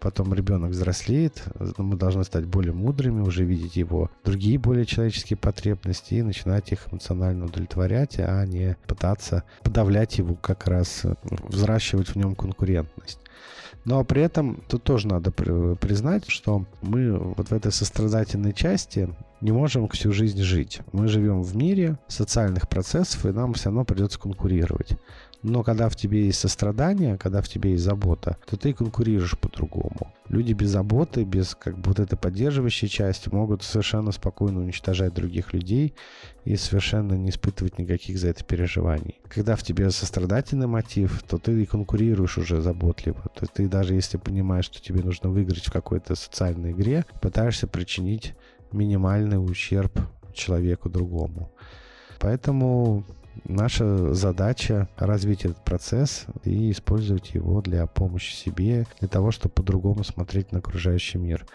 Потом 0.00 0.32
ребенок 0.32 0.70
взрослеет, 0.70 1.42
мы 1.76 1.96
должны 1.96 2.24
стать 2.24 2.44
более 2.44 2.72
мудрыми, 2.72 3.20
уже 3.20 3.44
видеть 3.44 3.76
его 3.76 4.10
другие 4.24 4.58
более 4.58 4.86
человеческие 4.86 5.36
потребности 5.36 6.14
и 6.14 6.22
начинать 6.22 6.70
их 6.72 6.86
эмоционально 6.90 7.46
удовлетворять, 7.46 8.16
а 8.18 8.44
не 8.46 8.76
пытаться 8.86 9.42
подавлять 9.62 10.18
его, 10.18 10.34
как 10.34 10.66
раз 10.66 11.02
взращивать 11.48 12.10
в 12.10 12.16
нем 12.16 12.34
конкурентность. 12.34 13.20
Но 13.84 14.04
при 14.04 14.22
этом 14.22 14.62
тут 14.68 14.82
тоже 14.82 15.08
надо 15.08 15.30
признать, 15.30 16.28
что 16.28 16.66
мы 16.82 17.16
вот 17.16 17.48
в 17.48 17.52
этой 17.52 17.72
сострадательной 17.72 18.52
части 18.52 19.08
не 19.40 19.52
можем 19.52 19.88
всю 19.88 20.12
жизнь 20.12 20.42
жить. 20.42 20.80
Мы 20.92 21.08
живем 21.08 21.42
в 21.42 21.56
мире 21.56 21.98
социальных 22.08 22.68
процессов, 22.68 23.24
и 23.24 23.32
нам 23.32 23.54
все 23.54 23.66
равно 23.66 23.84
придется 23.84 24.18
конкурировать. 24.18 24.98
Но 25.42 25.62
когда 25.62 25.88
в 25.88 25.94
тебе 25.94 26.26
есть 26.26 26.40
сострадание, 26.40 27.16
когда 27.16 27.40
в 27.42 27.48
тебе 27.48 27.72
есть 27.72 27.84
забота, 27.84 28.36
то 28.46 28.56
ты 28.56 28.72
конкурируешь 28.72 29.38
по-другому. 29.38 30.12
Люди 30.28 30.52
без 30.52 30.70
заботы, 30.70 31.22
без 31.22 31.54
как 31.54 31.78
бы 31.78 31.90
вот 31.90 32.00
этой 32.00 32.18
поддерживающей 32.18 32.88
части 32.88 33.28
могут 33.28 33.62
совершенно 33.62 34.10
спокойно 34.10 34.60
уничтожать 34.60 35.14
других 35.14 35.52
людей 35.52 35.94
и 36.44 36.56
совершенно 36.56 37.14
не 37.14 37.30
испытывать 37.30 37.78
никаких 37.78 38.18
за 38.18 38.28
это 38.28 38.44
переживаний. 38.44 39.20
Когда 39.28 39.54
в 39.54 39.62
тебе 39.62 39.90
сострадательный 39.90 40.66
мотив, 40.66 41.22
то 41.22 41.38
ты 41.38 41.62
и 41.62 41.66
конкурируешь 41.66 42.36
уже 42.36 42.60
заботливо. 42.60 43.22
То 43.34 43.42
есть 43.42 43.52
ты 43.54 43.68
даже 43.68 43.94
если 43.94 44.16
понимаешь, 44.18 44.64
что 44.64 44.82
тебе 44.82 45.02
нужно 45.02 45.30
выиграть 45.30 45.66
в 45.66 45.72
какой-то 45.72 46.16
социальной 46.16 46.72
игре, 46.72 47.04
пытаешься 47.22 47.68
причинить 47.68 48.34
минимальный 48.72 49.42
ущерб 49.42 50.00
человеку 50.34 50.90
другому. 50.90 51.52
Поэтому 52.18 53.04
Наша 53.44 54.14
задача 54.14 54.88
развить 54.96 55.44
этот 55.44 55.64
процесс 55.64 56.26
и 56.44 56.70
использовать 56.70 57.34
его 57.34 57.60
для 57.60 57.86
помощи 57.86 58.32
себе, 58.32 58.86
для 59.00 59.08
того, 59.08 59.30
чтобы 59.30 59.54
по-другому 59.54 60.04
смотреть 60.04 60.52
на 60.52 60.58
окружающий 60.58 61.18
мир. 61.18 61.46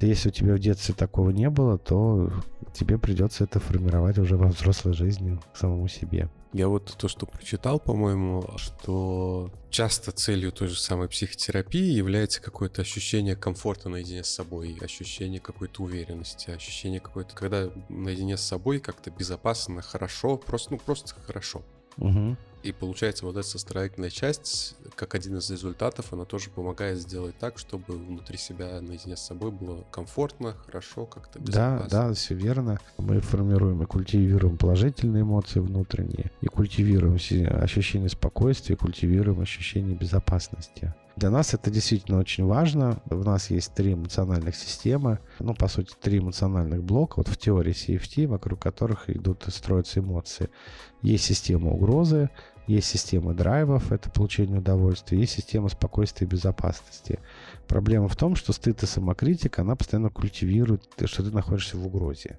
Если 0.00 0.28
у 0.28 0.32
тебя 0.32 0.54
в 0.54 0.58
детстве 0.58 0.94
такого 0.94 1.30
не 1.30 1.50
было, 1.50 1.78
то 1.78 2.32
тебе 2.72 2.98
придется 2.98 3.44
это 3.44 3.60
формировать 3.60 4.18
уже 4.18 4.36
во 4.36 4.48
взрослой 4.48 4.94
жизни 4.94 5.38
самому 5.54 5.88
себе. 5.88 6.28
Я 6.52 6.68
вот 6.68 6.94
то, 6.98 7.08
что 7.08 7.24
прочитал, 7.24 7.80
по-моему, 7.80 8.44
что 8.56 9.50
часто 9.70 10.12
целью 10.12 10.52
той 10.52 10.68
же 10.68 10.78
самой 10.78 11.08
психотерапии 11.08 11.92
является 11.92 12.42
какое-то 12.42 12.82
ощущение 12.82 13.36
комфорта 13.36 13.88
наедине 13.88 14.22
с 14.22 14.28
собой, 14.28 14.76
ощущение 14.82 15.40
какой-то 15.40 15.82
уверенности, 15.82 16.50
ощущение 16.50 17.00
какой-то, 17.00 17.34
когда 17.34 17.70
наедине 17.88 18.36
с 18.36 18.42
собой 18.42 18.80
как-то 18.80 19.10
безопасно, 19.10 19.80
хорошо, 19.80 20.36
просто, 20.36 20.72
ну, 20.72 20.78
просто 20.78 21.14
хорошо. 21.26 21.62
Угу. 21.96 22.36
И 22.62 22.70
получается, 22.70 23.26
вот 23.26 23.36
эта 23.36 23.46
сострадательная 23.46 24.10
часть, 24.10 24.76
как 24.94 25.14
один 25.14 25.38
из 25.38 25.50
результатов, 25.50 26.12
она 26.12 26.24
тоже 26.24 26.48
помогает 26.50 26.98
сделать 26.98 27.36
так, 27.38 27.58
чтобы 27.58 27.94
внутри 27.94 28.38
себя 28.38 28.80
наедине 28.80 29.16
с 29.16 29.22
собой 29.22 29.50
было 29.50 29.84
комфортно, 29.90 30.54
хорошо, 30.66 31.06
как-то 31.06 31.40
безопасно. 31.40 31.88
Да, 31.90 32.08
да, 32.08 32.14
все 32.14 32.34
верно. 32.34 32.78
Мы 32.98 33.20
формируем 33.20 33.82
и 33.82 33.86
культивируем 33.86 34.56
положительные 34.58 35.22
эмоции 35.22 35.58
внутренние, 35.58 36.30
и 36.40 36.46
культивируем 36.46 37.14
ощущение 37.14 38.08
спокойствия, 38.08 38.76
и 38.76 38.78
культивируем 38.78 39.40
ощущение 39.40 39.96
безопасности. 39.96 40.94
Для 41.16 41.28
нас 41.28 41.52
это 41.52 41.70
действительно 41.70 42.18
очень 42.18 42.46
важно. 42.46 43.02
У 43.10 43.16
нас 43.16 43.50
есть 43.50 43.74
три 43.74 43.92
эмоциональных 43.92 44.56
системы, 44.56 45.18
ну, 45.40 45.54
по 45.54 45.68
сути, 45.68 45.94
три 46.00 46.20
эмоциональных 46.20 46.82
блока, 46.82 47.18
вот 47.18 47.28
в 47.28 47.36
теории 47.36 47.74
CFT, 47.74 48.26
вокруг 48.26 48.60
которых 48.60 49.10
идут 49.10 49.46
и 49.46 49.50
строятся 49.50 50.00
эмоции. 50.00 50.48
Есть 51.02 51.24
система 51.24 51.70
угрозы, 51.70 52.30
есть 52.66 52.88
система 52.88 53.34
драйвов, 53.34 53.92
это 53.92 54.10
получение 54.10 54.58
удовольствия, 54.58 55.18
есть 55.18 55.32
система 55.32 55.68
спокойствия 55.68 56.26
и 56.26 56.30
безопасности. 56.30 57.18
Проблема 57.66 58.08
в 58.08 58.16
том, 58.16 58.36
что 58.36 58.52
стыд 58.52 58.82
и 58.82 58.86
самокритика, 58.86 59.62
она 59.62 59.76
постоянно 59.76 60.10
культивирует, 60.10 60.82
что 61.06 61.22
ты 61.22 61.30
находишься 61.30 61.76
в 61.76 61.86
угрозе 61.86 62.38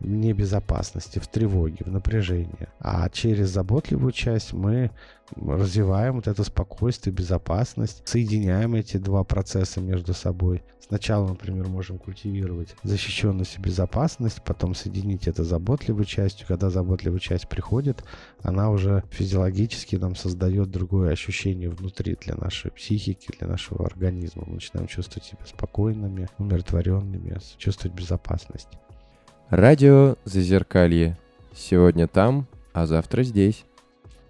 в 0.00 0.06
небезопасности, 0.06 1.18
в 1.18 1.26
тревоге, 1.26 1.84
в 1.84 1.90
напряжении. 1.90 2.68
А 2.78 3.08
через 3.10 3.50
заботливую 3.50 4.12
часть 4.12 4.52
мы 4.52 4.90
развиваем 5.36 6.16
вот 6.16 6.28
это 6.28 6.44
спокойствие, 6.44 7.14
безопасность, 7.14 8.02
соединяем 8.06 8.74
эти 8.74 8.96
два 8.96 9.24
процесса 9.24 9.80
между 9.80 10.14
собой. 10.14 10.62
Сначала, 10.80 11.28
например, 11.28 11.68
можем 11.68 11.98
культивировать 11.98 12.74
защищенность 12.82 13.58
и 13.58 13.60
безопасность, 13.60 14.42
потом 14.42 14.74
соединить 14.74 15.28
это 15.28 15.44
заботливой 15.44 16.06
частью. 16.06 16.46
Когда 16.46 16.70
заботливая 16.70 17.18
часть 17.18 17.46
приходит, 17.46 18.02
она 18.42 18.70
уже 18.70 19.04
физиологически 19.10 19.96
нам 19.96 20.16
создает 20.16 20.70
другое 20.70 21.12
ощущение 21.12 21.68
внутри 21.68 22.16
для 22.18 22.36
нашей 22.36 22.70
психики, 22.70 23.36
для 23.38 23.48
нашего 23.48 23.84
организма. 23.84 24.44
Мы 24.46 24.54
начинаем 24.54 24.88
чувствовать 24.88 25.24
себя 25.28 25.44
спокойными, 25.44 26.28
умиротворенными, 26.38 27.36
чувствовать 27.58 27.94
безопасность. 27.94 28.68
Радио 29.50 30.16
Зазеркалье. 30.26 31.16
Сегодня 31.54 32.06
там, 32.06 32.46
а 32.74 32.84
завтра 32.84 33.22
здесь 33.22 33.64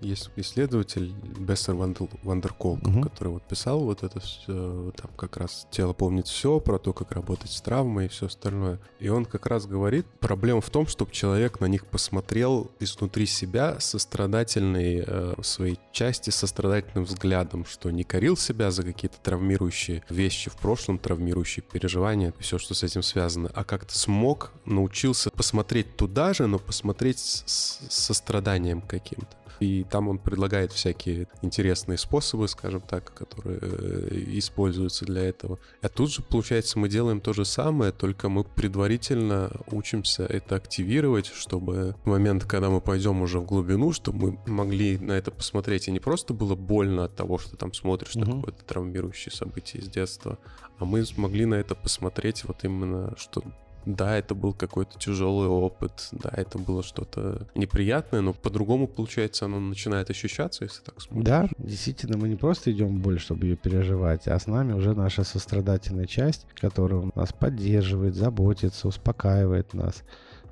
есть 0.01 0.31
исследователь 0.37 1.13
Бессер 1.39 1.75
Вандерколк, 1.75 2.87
угу. 2.87 3.01
который 3.03 3.29
вот 3.29 3.43
писал 3.43 3.81
вот 3.81 4.03
это 4.03 4.21
все, 4.21 4.93
там 4.97 5.11
как 5.17 5.37
раз 5.37 5.67
тело 5.71 5.93
помнит 5.93 6.27
все 6.29 6.61
про 6.61 6.79
то, 6.79 6.93
как 6.93 7.13
работать 7.13 7.51
с 7.51 7.61
травмой 7.61 8.07
и 8.07 8.09
все 8.09 8.27
остальное. 8.27 8.79
И 9.01 9.09
он 9.09 9.25
как 9.25 9.47
раз 9.47 9.67
говорит, 9.67 10.07
проблема 10.21 10.61
в 10.61 10.71
том, 10.71 10.87
чтобы 10.87 11.13
человек 11.13 11.61
на 11.61 11.67
них 11.67 11.87
посмотрел 11.87 12.71
изнутри 12.81 13.27
себя 13.27 13.81
сострадательной 13.81 15.05
э, 15.07 15.35
своей 15.43 15.79
части, 15.93 16.31
сострадательным 16.31 17.05
взглядом, 17.05 17.65
что 17.65 17.91
не 17.91 18.05
корил 18.05 18.37
себя 18.37 18.71
за 18.71 18.83
какие-то 18.83 19.19
травмирующие 19.23 20.05
вещи 20.09 20.51
в 20.51 20.57
прошлом, 20.57 20.99
травмирующие 20.99 21.63
переживания, 21.63 22.33
все, 22.39 22.59
что 22.59 22.75
с 22.75 22.83
этим 22.83 23.03
связано, 23.03 23.51
а 23.55 23.65
как-то 23.65 23.99
смог, 23.99 24.53
научился 24.65 25.31
посмотреть 25.31 25.97
туда 25.97 26.33
же, 26.35 26.47
но 26.47 26.59
посмотреть 26.59 27.19
с 27.19 27.81
состраданием 27.89 28.81
каким-то. 28.81 29.37
И 29.61 29.85
там 29.85 30.09
он 30.09 30.19
предлагает 30.19 30.73
всякие 30.73 31.29
интересные 31.43 31.99
способы, 31.99 32.49
скажем 32.49 32.81
так, 32.81 33.13
которые 33.15 33.59
э, 33.61 34.09
используются 34.39 35.05
для 35.05 35.23
этого. 35.23 35.59
А 35.83 35.89
тут 35.89 36.13
же, 36.13 36.23
получается, 36.23 36.79
мы 36.79 36.89
делаем 36.89 37.21
то 37.21 37.33
же 37.33 37.45
самое, 37.45 37.93
только 37.93 38.29
мы 38.29 38.45
предварительно 38.45 39.51
учимся 39.71 40.25
это 40.25 40.57
активировать, 40.57 41.27
чтобы 41.27 41.97
в 42.05 42.09
момент, 42.09 42.45
когда 42.45 42.71
мы 42.71 42.81
пойдем 42.81 43.23
уже 43.23 43.41
в 43.41 43.45
глубину, 43.45 43.93
чтобы 43.93 44.33
мы 44.33 44.39
могли 44.47 44.99
на 44.99 45.13
это 45.13 45.31
посмотреть, 45.31 45.89
и 45.89 45.91
не 45.91 46.01
просто 46.01 46.35
было 46.35 46.55
больно 46.55 47.05
от 47.05 47.17
того, 47.17 47.39
что 47.39 47.57
там 47.57 47.73
смотришь 47.75 48.17
угу. 48.17 48.25
на 48.25 48.37
какое-то 48.37 48.65
травмирующее 48.65 49.33
событие 49.33 49.83
из 49.83 49.89
детства, 49.89 50.39
а 50.79 50.85
мы 50.85 51.05
смогли 51.05 51.45
на 51.47 51.55
это 51.55 51.75
посмотреть 51.75 52.45
вот 52.45 52.65
именно, 52.65 53.15
что 53.17 53.43
да, 53.87 54.17
это 54.17 54.35
был 54.35 54.53
какой-то 54.53 54.99
тяжелый 54.99 55.49
опыт, 55.49 56.09
да, 56.13 56.31
это 56.33 56.59
было 56.59 56.83
что-то 56.83 57.49
неприятное, 57.55 58.21
но 58.21 58.35
по-другому, 58.35 58.87
получается, 58.87 59.47
оно 59.47 59.61
начинает 59.61 60.11
ощущаться, 60.11 60.65
если 60.65 60.83
так 60.83 61.01
смотришь. 61.01 61.25
Да, 61.25 61.49
действительно, 61.59 62.19
мы 62.19 62.29
не 62.29 62.37
просто 62.37 62.71
идем 62.71 63.01
боль, 63.01 63.19
чтобы 63.19 63.47
ее 63.47 63.57
переживать, 63.57 64.29
а 64.29 64.39
с 64.39 64.47
нами 64.47 64.73
уже 64.73 64.95
наша 64.95 65.25
сострадательная 65.25 66.07
часть, 66.07 66.47
которая 66.55 67.11
нас 67.15 67.33
поддерживает, 67.33 68.15
заботится, 68.15 68.89
успокаивает 68.89 69.75
нас, 69.75 70.03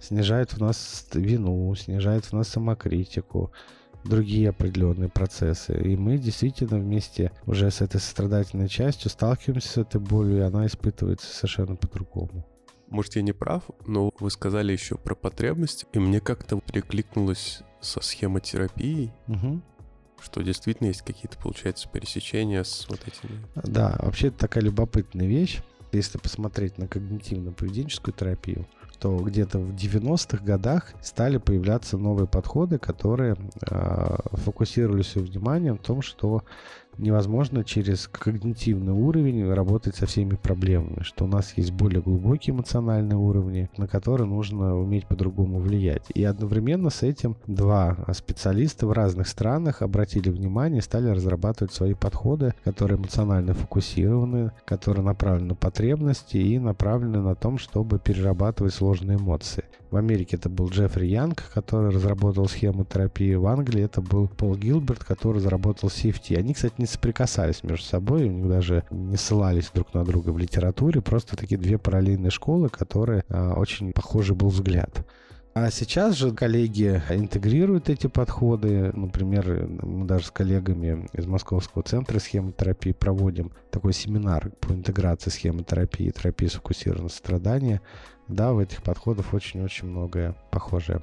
снижает 0.01 0.53
в 0.53 0.59
нас 0.59 1.07
вину, 1.13 1.75
снижает 1.75 2.25
в 2.25 2.33
нас 2.33 2.49
самокритику, 2.49 3.53
другие 4.05 4.51
определенные 4.51 5.09
процессы. 5.09 5.77
И 5.79 5.97
мы 5.97 6.19
действительно 6.19 6.79
вместе 6.79 7.33
уже 7.45 7.71
с 7.71 7.81
этой 7.81 8.01
сострадательной 8.01 8.69
частью 8.69 9.11
сталкиваемся 9.11 9.69
с 9.69 9.77
этой 9.77 10.01
болью, 10.01 10.39
и 10.39 10.43
она 10.43 10.67
испытывается 10.67 11.27
совершенно 11.35 11.77
по-другому. 11.77 12.47
Может, 12.89 13.17
я 13.17 13.23
не 13.23 13.33
прав, 13.33 13.65
но 13.87 14.13
вы 14.21 14.31
сказали 14.31 14.73
еще 14.73 14.97
про 14.97 15.15
потребность, 15.15 15.87
и 15.93 15.99
мне 15.99 16.21
как-то 16.21 16.61
перекликнулось 16.61 17.63
со 17.81 18.01
схемотерапией, 18.01 19.13
Мгм. 19.27 19.63
что 20.21 20.43
действительно 20.43 20.89
есть 20.89 21.03
какие-то, 21.03 21.37
получается, 21.39 21.89
пересечения 21.89 22.63
с 22.63 22.87
вот 22.89 23.01
этими. 23.07 23.45
Да, 23.55 23.97
вообще 24.01 24.29
это 24.29 24.39
такая 24.39 24.63
любопытная 24.65 25.27
вещь. 25.27 25.61
Если 25.93 26.19
посмотреть 26.19 26.79
на 26.79 26.85
когнитивно-поведенческую 26.85 28.13
терапию, 28.17 28.67
то 28.99 29.17
где-то 29.19 29.59
в 29.59 29.75
90-х 29.75 30.45
годах 30.45 30.93
стали 31.03 31.37
появляться 31.39 31.97
новые 31.99 32.27
подходы, 32.27 32.79
которые 32.79 33.37
э, 33.71 34.17
фокусировали 34.33 35.03
все 35.03 35.21
внимание 35.21 35.73
на 35.73 35.79
том, 35.79 36.03
что 36.03 36.43
невозможно 36.99 37.65
через 37.65 38.09
когнитивный 38.09 38.93
уровень 38.93 39.53
работать 39.53 39.97
со 39.97 40.07
всеми 40.07 40.35
проблемами, 40.35 41.03
что 41.03 41.25
у 41.25 41.29
нас 41.29 41.53
есть 41.57 41.73
более 41.73 42.03
глубокие 42.03 42.55
эмоциональные 42.55 43.17
уровни, 43.17 43.71
на 43.77 43.87
которые 43.87 44.27
нужно 44.27 44.77
уметь 44.77 45.07
по-другому 45.07 45.61
влиять. 45.61 46.05
И 46.15 46.25
одновременно 46.25 46.91
с 46.91 47.03
этим 47.03 47.37
два 47.47 47.97
специалиста 48.13 48.87
в 48.87 48.93
разных 48.93 49.29
странах 49.29 49.83
обратили 49.83 50.31
внимание 50.31 50.79
и 50.79 50.83
стали 50.83 51.09
разрабатывать 51.09 51.73
свои 51.73 51.95
подходы, 51.95 52.55
которые 52.65 52.99
эмоционально 52.99 53.55
фокусированы, 53.55 54.53
которые 54.65 55.05
направлены 55.05 55.49
на 55.49 55.55
потребности 55.55 56.37
и 56.37 56.59
направлены 56.59 57.21
на 57.21 57.35
том, 57.35 57.59
чтобы 57.59 57.99
перерабатывать 57.99 58.75
сложные 58.75 59.19
эмоции. 59.19 59.65
В 59.91 59.97
Америке 59.97 60.37
это 60.37 60.49
был 60.49 60.69
Джеффри 60.69 61.07
Янг, 61.07 61.45
который 61.55 61.91
разработал 61.91 62.49
схему 62.49 62.85
терапии. 62.85 63.35
В 63.35 63.47
Англии 63.47 63.85
это 63.85 64.01
был 64.01 64.27
Пол 64.29 64.57
Гилберт, 64.57 65.05
который 65.05 65.37
разработал 65.37 65.89
CFT. 65.89 66.37
Они, 66.37 66.55
кстати, 66.55 66.75
не 66.79 66.87
соприкасались 66.87 67.63
между 67.63 67.85
собой, 67.85 68.25
у 68.25 68.33
них 68.33 68.49
даже 68.49 68.85
не 68.91 69.17
ссылались 69.17 69.71
друг 69.73 69.95
на 69.95 70.05
друга 70.05 70.31
в 70.31 70.39
литературе. 70.39 71.01
Просто 71.01 71.37
такие 71.37 71.59
две 71.59 71.79
параллельные 71.79 72.31
школы, 72.31 72.69
которые 72.69 73.25
а, 73.29 73.55
очень 73.55 73.93
похожий 73.93 74.35
был 74.35 74.49
взгляд. 74.49 75.07
А 75.59 75.71
сейчас 75.71 76.17
же 76.17 76.33
коллеги 76.33 77.01
интегрируют 77.09 77.89
эти 77.89 78.09
подходы. 78.09 78.93
Например, 78.93 79.67
мы 79.83 80.05
даже 80.05 80.27
с 80.27 80.31
коллегами 80.31 81.09
из 81.15 81.25
Московского 81.25 81.83
центра 81.83 82.19
схемотерапии 82.19 82.93
проводим 82.93 83.53
такой 83.71 83.95
семинар 83.95 84.51
по 84.61 84.75
интеграции 84.75 85.31
схемотерапии 85.31 86.09
и 86.09 86.13
терапии 86.13 86.49
сфокусированного 86.49 87.09
страдания. 87.09 87.81
Да, 88.29 88.53
в 88.53 88.59
этих 88.59 88.83
подходах 88.83 89.33
очень-очень 89.35 89.89
многое 89.89 90.35
похожее. 90.51 91.01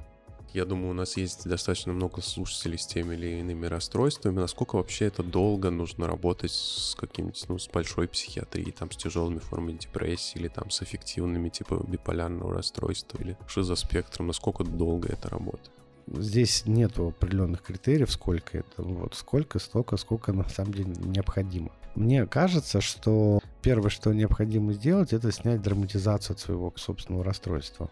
Я 0.53 0.65
думаю, 0.65 0.91
у 0.91 0.93
нас 0.93 1.17
есть 1.17 1.47
достаточно 1.47 1.93
много 1.93 2.21
слушателей 2.21 2.77
с 2.77 2.86
теми 2.86 3.15
или 3.15 3.39
иными 3.39 3.65
расстройствами. 3.65 4.39
Насколько 4.39 4.75
вообще 4.75 5.05
это 5.05 5.23
долго 5.23 5.71
нужно 5.71 6.05
работать 6.05 6.51
с 6.51 6.95
каким-нибудь, 6.95 7.43
ну, 7.47 7.57
с 7.57 7.67
большой 7.67 8.07
психиатрией, 8.07 8.71
там, 8.71 8.91
с 8.91 8.97
тяжелыми 8.97 9.39
формами 9.39 9.71
депрессии 9.77 10.38
или 10.38 10.49
там 10.49 10.69
с 10.69 10.83
эффективными, 10.83 11.49
типа 11.49 11.83
биполярного 11.88 12.53
расстройства 12.53 13.17
или 13.17 13.36
шизоспектром? 13.47 14.27
Насколько 14.27 14.63
долго 14.63 15.09
это 15.09 15.27
работа? 15.27 15.71
Здесь 16.05 16.67
нет 16.67 16.99
определенных 16.99 17.63
критериев, 17.63 18.12
сколько 18.12 18.59
это. 18.59 18.83
Вот 18.83 19.15
сколько, 19.15 19.57
столько, 19.57 19.97
сколько 19.97 20.33
на 20.33 20.47
самом 20.49 20.73
деле 20.73 20.93
необходимо. 20.99 21.71
Мне 21.95 22.25
кажется, 22.25 22.82
что 22.82 23.39
первое, 23.62 23.89
что 23.89 24.13
необходимо 24.13 24.73
сделать, 24.73 25.13
это 25.13 25.32
снять 25.32 25.62
драматизацию 25.62 26.34
от 26.34 26.39
своего 26.39 26.73
собственного 26.75 27.23
расстройства. 27.23 27.89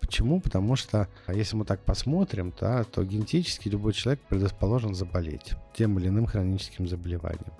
Почему? 0.00 0.40
Потому 0.40 0.76
что, 0.76 1.08
если 1.28 1.56
мы 1.56 1.64
так 1.64 1.80
посмотрим, 1.80 2.52
да, 2.60 2.84
то 2.84 3.04
генетически 3.04 3.68
любой 3.68 3.94
человек 3.94 4.20
предрасположен 4.28 4.94
заболеть 4.94 5.54
тем 5.74 5.98
или 5.98 6.08
иным 6.08 6.26
хроническим 6.26 6.86
заболеванием. 6.86 7.54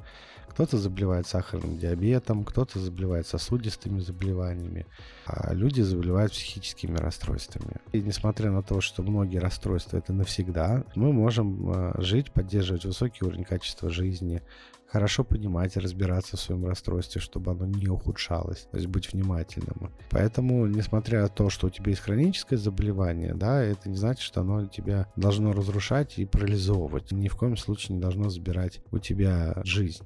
Кто-то 0.48 0.78
заболевает 0.78 1.26
сахарным 1.26 1.78
диабетом, 1.78 2.44
кто-то 2.44 2.78
заболевает 2.78 3.26
сосудистыми 3.26 3.98
заболеваниями, 3.98 4.86
а 5.26 5.52
люди 5.52 5.80
заболевают 5.80 6.32
психическими 6.32 6.96
расстройствами. 6.96 7.78
И 7.92 8.00
несмотря 8.00 8.52
на 8.52 8.62
то, 8.62 8.80
что 8.80 9.02
многие 9.02 9.38
расстройства 9.38 9.96
это 9.96 10.12
навсегда, 10.12 10.84
мы 10.94 11.12
можем 11.12 11.70
э, 11.70 12.02
жить, 12.02 12.30
поддерживать 12.30 12.84
высокий 12.84 13.24
уровень 13.24 13.42
качества 13.42 13.90
жизни, 13.90 14.42
хорошо 14.94 15.24
понимать 15.24 15.76
и 15.76 15.80
разбираться 15.80 16.36
в 16.36 16.40
своем 16.40 16.66
расстройстве, 16.66 17.20
чтобы 17.20 17.50
оно 17.50 17.66
не 17.66 17.88
ухудшалось, 17.88 18.68
то 18.70 18.76
есть 18.76 18.86
быть 18.86 19.12
внимательным. 19.12 19.90
Поэтому, 20.10 20.66
несмотря 20.66 21.22
на 21.22 21.28
то, 21.28 21.50
что 21.50 21.66
у 21.66 21.70
тебя 21.70 21.90
есть 21.90 22.02
хроническое 22.02 22.56
заболевание, 22.56 23.34
да, 23.34 23.60
это 23.60 23.88
не 23.88 23.96
значит, 23.96 24.22
что 24.22 24.42
оно 24.42 24.66
тебя 24.66 25.08
должно 25.16 25.50
разрушать 25.50 26.16
и 26.20 26.24
парализовывать. 26.24 27.10
Ни 27.10 27.26
в 27.26 27.34
коем 27.34 27.56
случае 27.56 27.96
не 27.96 28.00
должно 28.00 28.30
забирать 28.30 28.82
у 28.92 29.00
тебя 29.00 29.60
жизнь. 29.64 30.04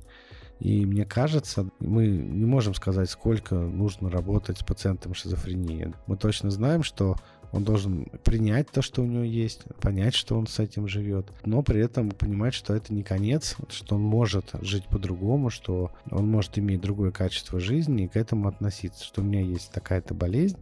И 0.58 0.86
мне 0.86 1.04
кажется, 1.04 1.68
мы 1.80 2.06
не 2.06 2.46
можем 2.46 2.72
сказать, 2.72 3.10
сколько 3.10 3.56
нужно 3.56 4.08
работать 4.10 4.56
с 4.56 4.64
пациентом 4.64 5.12
шизофрении. 5.12 5.92
Мы 6.06 6.16
точно 6.16 6.50
знаем, 6.50 6.82
что 6.82 7.16
он 7.52 7.64
должен 7.64 8.06
принять 8.24 8.70
то, 8.70 8.82
что 8.82 9.02
у 9.02 9.06
него 9.06 9.22
есть, 9.22 9.62
понять, 9.80 10.14
что 10.14 10.36
он 10.38 10.46
с 10.46 10.58
этим 10.58 10.88
живет, 10.88 11.26
но 11.44 11.62
при 11.62 11.80
этом 11.80 12.10
понимать, 12.10 12.54
что 12.54 12.74
это 12.74 12.92
не 12.92 13.02
конец, 13.02 13.56
что 13.70 13.96
он 13.96 14.02
может 14.02 14.50
жить 14.60 14.84
по-другому, 14.86 15.50
что 15.50 15.92
он 16.10 16.30
может 16.30 16.58
иметь 16.58 16.80
другое 16.80 17.10
качество 17.10 17.58
жизни 17.60 18.04
и 18.04 18.08
к 18.08 18.16
этому 18.16 18.48
относиться, 18.48 19.04
что 19.04 19.22
у 19.22 19.24
меня 19.24 19.40
есть 19.40 19.72
такая-то 19.72 20.14
болезнь, 20.14 20.58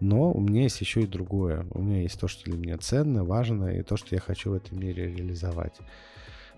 но 0.00 0.32
у 0.32 0.40
меня 0.40 0.62
есть 0.62 0.80
еще 0.80 1.02
и 1.02 1.06
другое. 1.06 1.66
У 1.70 1.82
меня 1.82 2.02
есть 2.02 2.18
то, 2.18 2.26
что 2.28 2.50
для 2.50 2.58
меня 2.58 2.76
ценно, 2.78 3.24
важно, 3.24 3.68
и 3.68 3.82
то, 3.82 3.96
что 3.96 4.14
я 4.14 4.20
хочу 4.20 4.50
в 4.50 4.54
этом 4.54 4.80
мире 4.80 5.06
реализовать. 5.06 5.78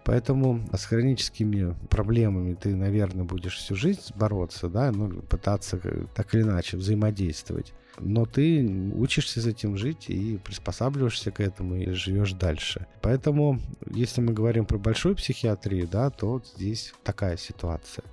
Поэтому 0.04 0.66
с 0.72 0.84
хроническими 0.84 1.74
проблемами 1.88 2.54
ты, 2.54 2.74
наверное, 2.74 3.24
будешь 3.24 3.56
всю 3.56 3.74
жизнь 3.74 4.12
бороться, 4.14 4.68
да, 4.68 4.92
ну, 4.92 5.22
пытаться 5.22 5.80
так 6.14 6.34
или 6.34 6.42
иначе 6.42 6.76
взаимодействовать. 6.76 7.72
Но 7.98 8.26
ты 8.26 8.66
учишься 8.94 9.40
с 9.40 9.46
этим 9.46 9.76
жить 9.76 10.06
и 10.08 10.38
приспосабливаешься 10.38 11.30
к 11.30 11.40
этому 11.40 11.76
и 11.76 11.90
живешь 11.92 12.32
дальше. 12.32 12.86
Поэтому, 13.02 13.60
если 13.90 14.20
мы 14.20 14.32
говорим 14.32 14.66
про 14.66 14.78
большую 14.78 15.16
психиатрию, 15.16 15.86
да, 15.86 16.10
то 16.10 16.32
вот 16.32 16.46
здесь 16.56 16.92
такая 17.02 17.36
ситуация. 17.36 18.04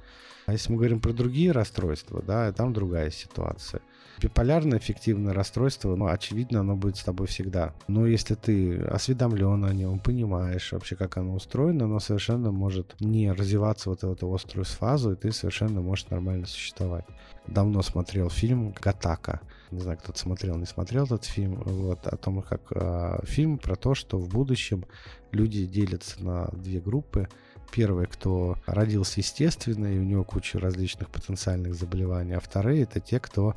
А 0.45 0.53
если 0.53 0.71
мы 0.71 0.77
говорим 0.77 0.99
про 0.99 1.13
другие 1.13 1.51
расстройства, 1.51 2.21
да, 2.21 2.51
там 2.51 2.73
другая 2.73 3.11
ситуация. 3.11 3.81
Биполярное 4.21 4.77
эффективное 4.77 5.33
расстройство, 5.33 5.95
ну, 5.95 6.05
очевидно, 6.05 6.59
оно 6.59 6.75
будет 6.75 6.97
с 6.97 7.03
тобой 7.03 7.25
всегда. 7.25 7.73
Но 7.87 8.05
если 8.05 8.35
ты 8.35 8.77
осведомлен 8.77 9.65
о 9.65 9.73
нем, 9.73 9.97
понимаешь 9.97 10.71
вообще, 10.71 10.95
как 10.95 11.17
оно 11.17 11.33
устроено, 11.33 11.85
оно 11.85 11.99
совершенно 11.99 12.51
может 12.51 12.95
не 12.99 13.31
развиваться 13.31 13.89
вот 13.89 14.03
эту 14.03 14.31
острую 14.31 14.65
фазу, 14.65 15.13
и 15.13 15.15
ты 15.15 15.31
совершенно 15.31 15.81
можешь 15.81 16.09
нормально 16.09 16.45
существовать. 16.45 17.05
Давно 17.47 17.81
смотрел 17.81 18.29
фильм 18.29 18.75
«Гатака». 18.79 19.41
Не 19.71 19.79
знаю, 19.79 19.97
кто-то 19.97 20.19
смотрел, 20.19 20.55
не 20.57 20.65
смотрел 20.65 21.05
этот 21.05 21.25
фильм. 21.25 21.55
Вот, 21.65 22.05
о 22.05 22.15
том, 22.15 22.43
как 22.43 22.61
э, 22.75 23.21
фильм 23.23 23.57
про 23.57 23.75
то, 23.75 23.95
что 23.95 24.19
в 24.19 24.29
будущем 24.29 24.85
люди 25.31 25.65
делятся 25.65 26.23
на 26.23 26.47
две 26.53 26.79
группы– 26.79 27.27
Первый, 27.71 28.05
кто 28.05 28.57
родился 28.65 29.21
естественно, 29.21 29.87
и 29.87 29.97
у 29.97 30.03
него 30.03 30.25
куча 30.25 30.59
различных 30.59 31.09
потенциальных 31.09 31.73
заболеваний. 31.73 32.33
А 32.33 32.41
вторые— 32.41 32.83
это 32.83 32.99
те, 32.99 33.19
кто 33.19 33.55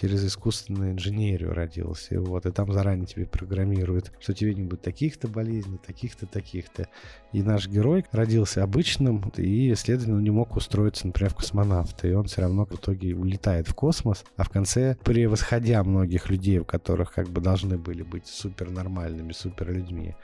через 0.00 0.24
искусственную 0.24 0.92
инженерию 0.92 1.52
родился. 1.52 2.14
И 2.14 2.18
вот, 2.18 2.46
и 2.46 2.52
там 2.52 2.72
заранее 2.72 3.06
тебе 3.06 3.26
программируют, 3.26 4.12
что 4.20 4.34
тебе 4.34 4.54
не 4.54 4.62
будет 4.62 4.82
таких-то 4.82 5.26
болезней, 5.26 5.78
таких-то, 5.84 6.26
таких-то. 6.26 6.88
И 7.32 7.42
наш 7.42 7.66
герой 7.66 8.04
родился 8.12 8.62
обычным, 8.62 9.32
и, 9.36 9.74
следовательно, 9.74 10.20
не 10.20 10.30
мог 10.30 10.54
устроиться, 10.56 11.06
например, 11.06 11.32
в 11.32 11.36
космонавта. 11.36 12.06
И 12.06 12.12
он 12.12 12.26
все 12.26 12.42
равно 12.42 12.66
в 12.66 12.74
итоге 12.74 13.14
улетает 13.14 13.68
в 13.68 13.74
космос, 13.74 14.24
а 14.36 14.44
в 14.44 14.48
конце, 14.48 14.96
превосходя 15.02 15.82
многих 15.82 16.30
людей, 16.30 16.60
у 16.60 16.64
которых 16.64 17.12
как 17.12 17.28
бы 17.28 17.40
должны 17.40 17.78
были 17.78 18.02
быть 18.02 18.26
супер 18.26 18.70
нормальными, 18.70 19.32
супер 19.32 19.72
людьми, 19.72 20.14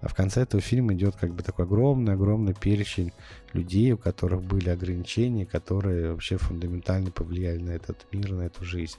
а 0.00 0.08
в 0.08 0.14
конце 0.14 0.42
этого 0.42 0.60
фильма 0.60 0.94
идет 0.94 1.16
как 1.16 1.34
бы 1.34 1.42
такой 1.42 1.64
огромный-огромный 1.64 2.54
перечень 2.54 3.12
людей, 3.52 3.92
у 3.92 3.98
которых 3.98 4.42
были 4.42 4.68
ограничения, 4.68 5.46
которые 5.46 6.12
вообще 6.12 6.36
фундаментально 6.36 7.10
повлияли 7.10 7.58
на 7.58 7.70
этот 7.70 8.06
мир, 8.12 8.32
на 8.32 8.42
эту 8.42 8.64
жизнь. 8.64 8.98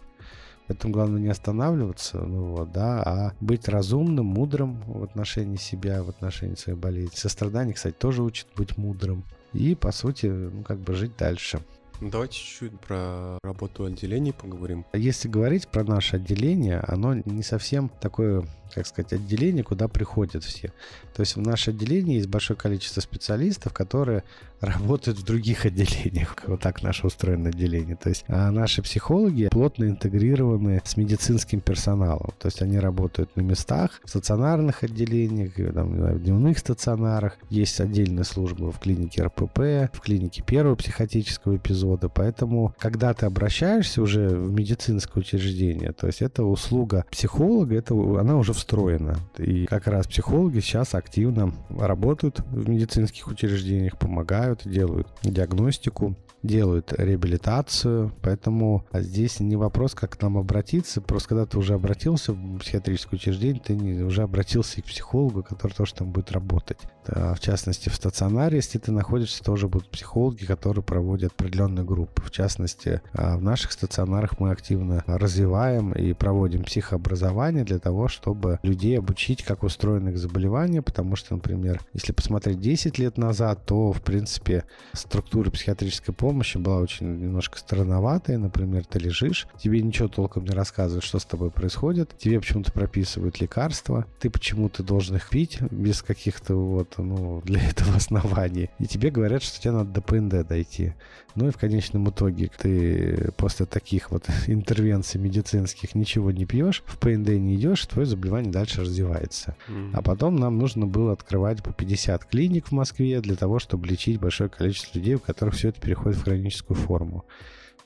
Поэтому 0.67 0.93
главное 0.93 1.21
не 1.21 1.29
останавливаться, 1.29 2.19
ну 2.19 2.55
вот, 2.55 2.73
да, 2.73 3.01
а 3.01 3.33
быть 3.39 3.69
разумным, 3.69 4.25
мудрым 4.25 4.81
в 4.81 5.03
отношении 5.03 5.55
себя, 5.55 6.03
в 6.03 6.10
отношении 6.10 6.55
своей 6.55 6.77
болезни. 6.77 7.15
Сострадание, 7.15 7.73
кстати, 7.73 7.95
тоже 7.95 8.21
учит 8.21 8.47
быть 8.55 8.77
мудрым. 8.77 9.23
И, 9.53 9.75
по 9.75 9.93
сути, 9.93 10.25
ну, 10.25 10.63
как 10.63 10.79
бы 10.79 10.93
жить 10.93 11.15
дальше. 11.17 11.62
Давайте 12.01 12.38
чуть-чуть 12.38 12.79
про 12.81 13.39
работу 13.43 13.86
отделений 13.86 14.33
поговорим. 14.33 14.86
Если 14.93 15.29
говорить 15.29 15.67
про 15.67 15.83
наше 15.83 16.17
отделение, 16.17 16.79
оно 16.79 17.15
не 17.15 17.41
совсем 17.41 17.89
такое, 18.01 18.45
как 18.73 18.88
сказать, 18.88 19.13
отделение, 19.13 19.63
куда 19.63 19.88
приходят 19.88 20.43
все. 20.43 20.71
То 21.15 21.21
есть 21.21 21.36
в 21.36 21.41
наше 21.41 21.71
отделение 21.71 22.17
есть 22.17 22.30
большое 22.30 22.58
количество 22.58 23.01
специалистов, 23.01 23.73
которые 23.73 24.23
работают 24.60 25.19
в 25.19 25.23
других 25.23 25.65
отделениях. 25.65 26.36
Вот 26.47 26.62
так 26.62 26.82
наше 26.82 27.06
устроено 27.06 27.49
отделение. 27.49 27.95
То 27.95 28.10
есть 28.10 28.23
а 28.27 28.51
наши 28.51 28.82
психологи 28.82 29.49
плотно 29.49 29.86
интегрированы 29.86 30.82
с 30.84 30.97
медицинским 30.97 31.60
персоналом. 31.60 32.32
То 32.39 32.47
есть 32.47 32.62
они 32.62 32.80
работают 32.80 33.36
на 33.36 33.41
местах, 33.41 34.01
в 34.03 34.10
стационарных 34.10 34.84
отделениях, 34.84 35.53
там, 35.73 36.15
в 36.15 36.19
дневных 36.19 36.58
стационарах. 36.60 37.37
Есть 37.50 37.79
отдельная 37.79 38.23
служба 38.23 38.71
в 38.71 38.79
клинике 38.79 39.23
РПП, 39.23 39.94
в 39.94 40.00
клинике 40.02 40.42
первого 40.42 40.75
психотического 40.75 41.58
эпизода. 41.58 42.10
Поэтому, 42.10 42.73
когда 42.79 43.13
ты 43.13 43.25
обращаешься 43.25 44.02
уже 44.02 44.29
в 44.29 44.52
медицинское 44.52 45.19
учреждение, 45.19 45.92
то 45.92 46.08
есть 46.08 46.21
это 46.21 46.44
услуга 46.44 47.06
психолога, 47.12 47.75
это, 47.75 47.94
она 47.94 48.37
уже 48.37 48.54
встроена. 48.58 49.17
И 49.37 49.65
как 49.65 49.87
раз 49.87 50.08
психологи 50.08 50.60
сейчас 50.60 50.93
активно 50.95 51.53
работают 51.69 52.39
в 52.51 52.69
медицинских 52.69 53.27
учреждениях, 53.27 53.97
помогают, 53.97 54.62
делают 54.65 55.08
диагностику 55.23 56.15
делают 56.44 56.94
реабилитацию, 56.94 58.12
поэтому 58.21 58.85
здесь 58.94 59.40
не 59.40 59.56
вопрос, 59.56 59.94
как 59.94 60.17
к 60.17 60.21
нам 60.21 60.38
обратиться, 60.38 61.02
просто 61.02 61.29
когда 61.29 61.46
ты 61.46 61.58
уже 61.58 61.73
обратился 61.73 62.33
в 62.33 62.60
психиатрическое 62.60 63.17
учреждение, 63.17 63.62
ты 63.63 63.75
не, 63.75 64.02
уже 64.04 64.23
обратился 64.23 64.77
и 64.77 64.81
к 64.81 64.85
психологу, 64.85 65.44
который 65.44 65.73
тоже 65.73 65.96
там 65.96 66.12
будет 66.12 66.31
работать. 66.31 66.79
В 67.08 67.40
частности, 67.40 67.90
в 67.90 67.96
стационаре, 67.96 68.58
если 68.58 68.79
ты 68.79 68.92
находишься, 68.92 69.44
тоже 69.44 69.67
будут 69.67 69.90
психологи, 69.90 70.46
которые 70.46 70.83
проводят 70.83 71.31
определенные 71.33 71.85
группы. 71.85 72.21
В 72.21 72.31
частности, 72.31 73.02
а, 73.13 73.38
в 73.38 73.42
наших 73.42 73.71
стационарах 73.71 74.40
мы 74.40 74.52
активно 74.52 75.04
развиваем 75.08 75.94
и 75.94 76.12
проводим 76.12 76.63
психообразование 76.63 77.63
для 77.63 77.79
того, 77.79 78.10
чтобы 78.10 78.60
людей 78.62 79.00
обучить, 79.00 79.44
как 79.44 79.63
устроены 79.63 80.10
их 80.10 80.17
заболевания, 80.17 80.81
потому 80.81 81.15
что, 81.15 81.35
например, 81.35 81.81
если 81.94 82.12
посмотреть 82.12 82.60
10 82.60 83.00
лет 83.00 83.17
назад, 83.17 83.65
то, 83.65 83.94
в 83.94 84.02
принципе, 84.02 84.65
структура 84.94 85.50
психиатрической 85.50 86.13
помощи 86.13 86.27
помощи 86.28 86.58
была 86.58 86.80
очень 86.80 87.08
немножко 87.21 87.58
странноватая. 87.58 88.38
Например, 88.38 88.84
ты 88.84 89.00
лежишь, 89.00 89.48
тебе 89.63 89.82
ничего 89.82 90.10
толком 90.10 90.44
не 90.44 90.52
рассказывают, 90.52 91.06
что 91.06 91.19
с 91.19 91.25
тобой 91.25 91.52
происходит. 91.52 92.17
Тебе 92.17 92.42
почему-то 92.42 92.73
прописывают 92.73 93.40
лекарства. 93.40 94.06
Ты 94.19 94.30
почему-то 94.30 94.84
должен 94.84 95.15
их 95.15 95.30
пить 95.30 95.62
без 95.71 96.02
каких-то 96.02 96.56
вот, 96.56 96.96
ну, 96.98 97.42
для 97.46 97.62
этого 97.69 97.96
оснований. 97.96 98.69
И 98.78 98.88
тебе 98.88 99.10
говорят, 99.10 99.42
что 99.42 99.62
тебе 99.62 99.71
надо 99.71 99.90
до 99.90 100.02
ПНД 100.02 100.46
дойти. 100.46 100.96
Ну 101.38 101.50
и 101.50 101.52
в 101.52 101.58
конечном 101.58 102.10
итоге 102.10 102.50
ты 102.58 103.31
после 103.38 103.67
таких 103.67 104.10
вот 104.10 104.25
интервенций 104.48 105.21
медицинских 105.21 105.94
ничего 105.94 106.31
не 106.31 106.46
пьешь, 106.46 106.81
в 106.88 106.98
ПНД 106.98 107.29
не 107.29 107.56
идешь, 107.58 107.85
твое 107.85 108.08
заболевание 108.08 108.52
дальше 108.52 108.81
развивается. 108.81 109.56
А 109.94 110.02
потом 110.02 110.38
нам 110.38 110.58
нужно 110.58 110.88
было 110.88 111.13
открывать 111.13 111.62
по 111.62 111.71
50 111.71 112.25
клиник 112.25 112.69
в 112.69 112.71
Москве 112.71 113.21
для 113.21 113.35
того, 113.35 113.60
чтобы 113.60 113.88
лечить 113.88 114.19
большое 114.19 114.50
количество 114.50 114.98
людей, 114.98 115.13
у 115.13 115.19
которых 115.19 115.54
все 115.54 115.69
это 115.69 115.79
переходит 115.79 116.17
в 116.17 116.23
хроническую 116.23 116.75
форму. 116.75 117.23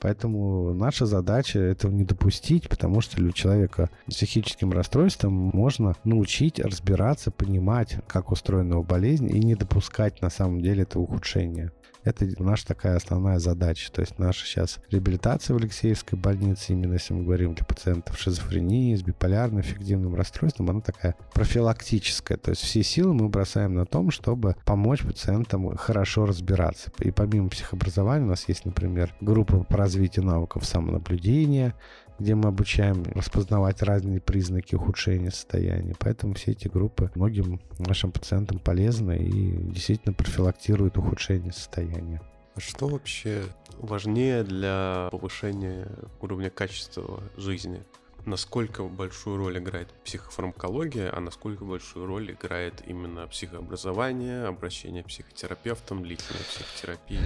Поэтому 0.00 0.72
наша 0.72 1.04
задача 1.04 1.60
этого 1.60 1.92
не 1.92 2.04
допустить, 2.04 2.70
потому 2.70 3.02
что 3.02 3.30
человека 3.32 3.90
с 4.08 4.14
психическим 4.14 4.72
расстройством 4.72 5.34
можно 5.34 5.94
научить 6.04 6.58
разбираться, 6.58 7.30
понимать, 7.30 7.98
как 8.08 8.32
устроена 8.32 8.72
его 8.72 8.82
болезнь 8.82 9.28
и 9.28 9.38
не 9.38 9.56
допускать 9.56 10.22
на 10.22 10.30
самом 10.30 10.62
деле 10.62 10.84
этого 10.84 11.02
ухудшения. 11.02 11.70
Это 12.04 12.26
наша 12.42 12.66
такая 12.66 12.96
основная 12.96 13.38
задача. 13.38 13.90
То 13.92 14.00
есть 14.00 14.18
наша 14.18 14.44
сейчас 14.44 14.80
реабилитация 14.90 15.54
в 15.54 15.58
Алексеевской 15.58 16.18
больнице, 16.18 16.72
именно 16.72 16.94
если 16.94 17.14
мы 17.14 17.24
говорим 17.24 17.54
для 17.54 17.64
пациентов 17.64 18.16
с 18.16 18.20
шизофренией, 18.20 18.96
с 18.96 19.02
биполярным 19.02 19.60
эффективным 19.60 20.14
расстройством, 20.14 20.70
она 20.70 20.80
такая 20.80 21.14
профилактическая. 21.34 22.38
То 22.38 22.50
есть 22.50 22.62
все 22.62 22.82
силы 22.82 23.14
мы 23.14 23.28
бросаем 23.28 23.74
на 23.74 23.86
том, 23.86 24.10
чтобы 24.10 24.56
помочь 24.64 25.02
пациентам 25.02 25.76
хорошо 25.76 26.26
разбираться. 26.26 26.90
И 26.98 27.10
помимо 27.10 27.48
психообразования 27.48 28.26
у 28.26 28.30
нас 28.30 28.48
есть, 28.48 28.64
например, 28.64 29.14
группа 29.20 29.64
по 29.64 29.76
развитию 29.76 30.24
навыков 30.24 30.64
самонаблюдения, 30.66 31.74
где 32.18 32.34
мы 32.34 32.48
обучаем 32.48 33.02
распознавать 33.14 33.82
разные 33.82 34.20
признаки 34.20 34.74
ухудшения 34.74 35.30
состояния. 35.30 35.94
Поэтому 35.98 36.34
все 36.34 36.52
эти 36.52 36.68
группы 36.68 37.10
многим 37.14 37.60
нашим 37.78 38.12
пациентам 38.12 38.58
полезны 38.58 39.18
и 39.18 39.56
действительно 39.72 40.14
профилактируют 40.14 40.98
ухудшение 40.98 41.52
состояния. 41.52 42.20
А 42.54 42.60
что 42.60 42.86
вообще 42.86 43.44
важнее 43.78 44.44
для 44.44 45.08
повышения 45.10 45.88
уровня 46.20 46.50
качества 46.50 47.22
жизни? 47.36 47.82
Насколько 48.26 48.84
большую 48.84 49.36
роль 49.36 49.58
играет 49.58 49.88
психофармакология, 50.04 51.10
а 51.14 51.20
насколько 51.20 51.64
большую 51.64 52.06
роль 52.06 52.32
играет 52.32 52.82
именно 52.86 53.26
психообразование, 53.26 54.44
обращение 54.44 55.02
к 55.02 55.06
психотерапевтам, 55.06 56.02
длительная 56.02 56.42
психотерапия. 56.42 57.20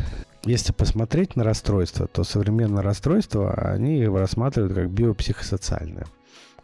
Если 0.45 0.73
посмотреть 0.73 1.37
на 1.37 1.45
расстройства, 1.45 2.07
то 2.07 2.25
современные 2.25 2.83
расстройства, 2.83 3.53
они 3.53 4.07
рассматривают 4.07 4.75
как 4.75 4.91
биопсихосоциальные. 4.91 6.07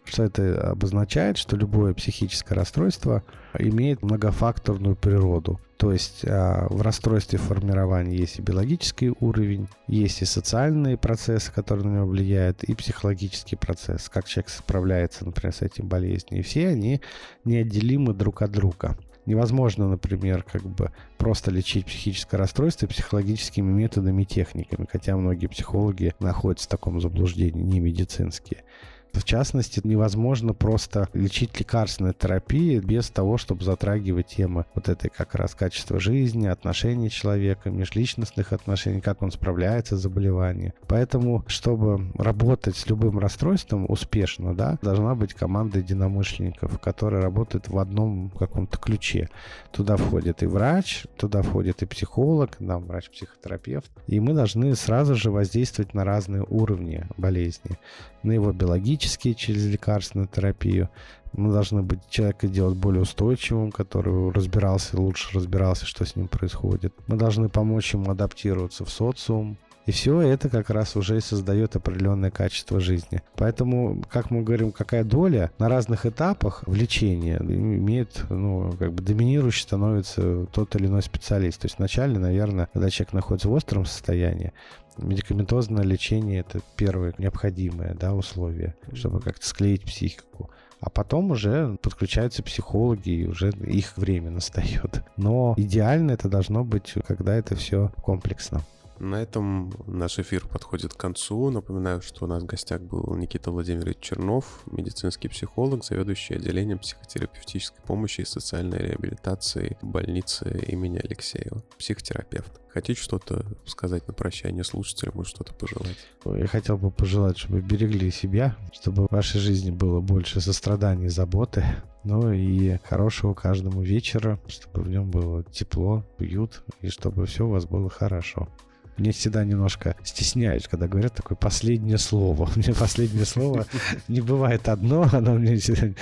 Что 0.04 0.24
это 0.24 0.70
обозначает? 0.70 1.38
Что 1.38 1.56
любое 1.56 1.94
психическое 1.94 2.54
расстройство 2.54 3.22
имеет 3.58 4.02
многофакторную 4.02 4.96
природу. 4.96 5.60
То 5.76 5.92
есть 5.92 6.24
а, 6.24 6.68
в 6.70 6.80
расстройстве 6.82 7.38
формирования 7.38 8.16
есть 8.16 8.38
и 8.38 8.42
биологический 8.42 9.12
уровень, 9.18 9.68
есть 9.88 10.22
и 10.22 10.24
социальные 10.24 10.96
процессы, 10.96 11.52
которые 11.52 11.88
на 11.88 11.96
него 11.96 12.06
влияют, 12.06 12.62
и 12.62 12.74
психологический 12.74 13.56
процесс, 13.56 14.08
как 14.08 14.26
человек 14.26 14.50
справляется, 14.50 15.24
например, 15.24 15.52
с 15.52 15.62
этим 15.62 15.88
болезнью. 15.88 16.40
И 16.40 16.42
все 16.42 16.68
они 16.68 17.00
неотделимы 17.44 18.14
друг 18.14 18.42
от 18.42 18.52
друга. 18.52 18.96
Невозможно, 19.24 19.88
например, 19.88 20.42
как 20.42 20.62
бы 20.62 20.90
просто 21.16 21.50
лечить 21.50 21.86
психическое 21.86 22.36
расстройство 22.36 22.86
психологическими 22.88 23.70
методами 23.70 24.22
и 24.22 24.26
техниками, 24.26 24.86
хотя 24.90 25.16
многие 25.16 25.46
психологи 25.46 26.14
находятся 26.18 26.66
в 26.66 26.70
таком 26.70 27.00
заблуждении, 27.00 27.62
не 27.62 27.80
медицинские. 27.80 28.64
В 29.12 29.24
частности, 29.24 29.80
невозможно 29.84 30.54
просто 30.54 31.08
лечить 31.12 31.58
лекарственной 31.58 32.14
терапией 32.14 32.80
без 32.80 33.10
того, 33.10 33.36
чтобы 33.36 33.62
затрагивать 33.62 34.28
темы 34.28 34.64
вот 34.74 34.88
этой 34.88 35.10
как 35.10 35.34
раз 35.34 35.54
качества 35.54 36.00
жизни, 36.00 36.46
отношений 36.46 37.10
человека, 37.10 37.70
межличностных 37.70 38.52
отношений, 38.52 39.00
как 39.00 39.22
он 39.22 39.30
справляется 39.30 39.96
с 39.96 40.00
заболеванием. 40.00 40.72
Поэтому, 40.88 41.44
чтобы 41.46 42.10
работать 42.14 42.76
с 42.76 42.88
любым 42.88 43.18
расстройством 43.18 43.86
успешно, 43.88 44.54
да, 44.54 44.78
должна 44.82 45.14
быть 45.14 45.34
команда 45.34 45.78
единомышленников, 45.78 46.78
которые 46.80 47.22
работают 47.22 47.68
в 47.68 47.78
одном 47.78 48.30
каком-то 48.30 48.78
ключе. 48.78 49.28
Туда 49.72 49.96
входит 49.96 50.42
и 50.42 50.46
врач, 50.46 51.04
туда 51.16 51.42
входит 51.42 51.82
и 51.82 51.86
психолог, 51.86 52.58
нам 52.60 52.86
врач-психотерапевт. 52.86 53.90
И 54.06 54.20
мы 54.20 54.32
должны 54.32 54.74
сразу 54.74 55.14
же 55.14 55.30
воздействовать 55.30 55.94
на 55.94 56.04
разные 56.04 56.44
уровни 56.48 57.06
болезни 57.16 57.78
на 58.22 58.32
его 58.32 58.52
биологические 58.52 59.34
через 59.34 59.66
лекарственную 59.66 60.28
терапию. 60.28 60.88
Мы 61.32 61.50
должны 61.50 61.82
быть 61.82 62.00
человека 62.10 62.46
делать 62.46 62.76
более 62.76 63.02
устойчивым, 63.02 63.72
который 63.72 64.30
разбирался, 64.32 65.00
лучше 65.00 65.34
разбирался, 65.34 65.86
что 65.86 66.04
с 66.04 66.14
ним 66.14 66.28
происходит. 66.28 66.94
Мы 67.06 67.16
должны 67.16 67.48
помочь 67.48 67.94
ему 67.94 68.10
адаптироваться 68.10 68.84
в 68.84 68.90
социум, 68.90 69.56
и 69.86 69.90
все 69.90 70.20
это 70.20 70.48
как 70.48 70.70
раз 70.70 70.96
уже 70.96 71.18
и 71.18 71.20
создает 71.20 71.76
определенное 71.76 72.30
качество 72.30 72.80
жизни. 72.80 73.22
Поэтому, 73.36 74.02
как 74.10 74.30
мы 74.30 74.42
говорим, 74.42 74.72
какая 74.72 75.04
доля 75.04 75.50
на 75.58 75.68
разных 75.68 76.06
этапах 76.06 76.62
в 76.66 76.74
лечении 76.74 77.36
имеет, 77.36 78.24
ну, 78.30 78.72
как 78.78 78.92
бы 78.92 79.02
доминирующий 79.02 79.62
становится 79.62 80.46
тот 80.46 80.74
или 80.76 80.86
иной 80.86 81.02
специалист. 81.02 81.60
То 81.60 81.66
есть 81.66 81.78
вначале, 81.78 82.18
наверное, 82.18 82.68
когда 82.72 82.90
человек 82.90 83.12
находится 83.12 83.48
в 83.48 83.52
остром 83.52 83.84
состоянии, 83.84 84.52
Медикаментозное 84.98 85.84
лечение 85.84 86.40
это 86.40 86.60
первое 86.76 87.14
необходимое 87.16 87.94
да, 87.94 88.12
условие, 88.14 88.74
чтобы 88.92 89.20
как-то 89.20 89.46
склеить 89.46 89.84
психику. 89.84 90.50
А 90.80 90.90
потом 90.90 91.30
уже 91.30 91.78
подключаются 91.80 92.42
психологи, 92.42 93.10
и 93.10 93.26
уже 93.26 93.50
их 93.50 93.96
время 93.96 94.30
настает. 94.32 95.02
Но 95.16 95.54
идеально 95.56 96.12
это 96.12 96.28
должно 96.28 96.64
быть, 96.64 96.94
когда 97.06 97.34
это 97.34 97.54
все 97.54 97.92
комплексно. 98.02 98.62
На 99.02 99.16
этом 99.16 99.72
наш 99.88 100.20
эфир 100.20 100.46
подходит 100.46 100.94
к 100.94 100.96
концу. 100.96 101.50
Напоминаю, 101.50 102.02
что 102.02 102.24
у 102.24 102.28
нас 102.28 102.44
в 102.44 102.46
гостях 102.46 102.82
был 102.82 103.16
Никита 103.16 103.50
Владимирович 103.50 103.96
Чернов, 103.98 104.62
медицинский 104.66 105.26
психолог, 105.26 105.84
заведующий 105.84 106.34
отделением 106.34 106.78
психотерапевтической 106.78 107.82
помощи 107.84 108.20
и 108.20 108.24
социальной 108.24 108.78
реабилитации 108.78 109.76
больницы 109.82 110.64
имени 110.68 110.98
Алексеева, 110.98 111.64
психотерапевт. 111.80 112.60
Хотите 112.68 113.02
что-то 113.02 113.44
сказать 113.66 114.06
на 114.06 114.14
прощание 114.14 114.62
слушателям, 114.62 115.16
может 115.16 115.34
что-то 115.34 115.52
пожелать? 115.52 115.98
Я 116.24 116.46
хотел 116.46 116.78
бы 116.78 116.92
пожелать, 116.92 117.38
чтобы 117.38 117.60
берегли 117.60 118.08
себя, 118.12 118.56
чтобы 118.72 119.08
в 119.08 119.12
вашей 119.12 119.40
жизни 119.40 119.72
было 119.72 120.00
больше 120.00 120.40
сострадания 120.40 121.06
и 121.06 121.08
заботы, 121.08 121.64
ну 122.04 122.30
и 122.30 122.78
хорошего 122.84 123.34
каждому 123.34 123.82
вечера, 123.82 124.38
чтобы 124.46 124.82
в 124.82 124.88
нем 124.88 125.10
было 125.10 125.42
тепло, 125.42 126.04
уют, 126.20 126.62
и 126.80 126.88
чтобы 126.88 127.26
все 127.26 127.48
у 127.48 127.50
вас 127.50 127.66
было 127.66 127.90
хорошо. 127.90 128.48
Мне 128.96 129.12
всегда 129.12 129.44
немножко 129.44 129.96
стесняюсь, 130.04 130.68
когда 130.68 130.86
говорят 130.86 131.14
такое 131.14 131.36
последнее 131.36 131.98
слово. 131.98 132.48
У 132.56 132.58
меня 132.58 132.74
последнее 132.74 133.24
слово 133.24 133.66
не 134.08 134.20
бывает 134.20 134.68
одно, 134.68 135.08
оно 135.12 135.34
у 135.34 135.38
меня 135.38 135.94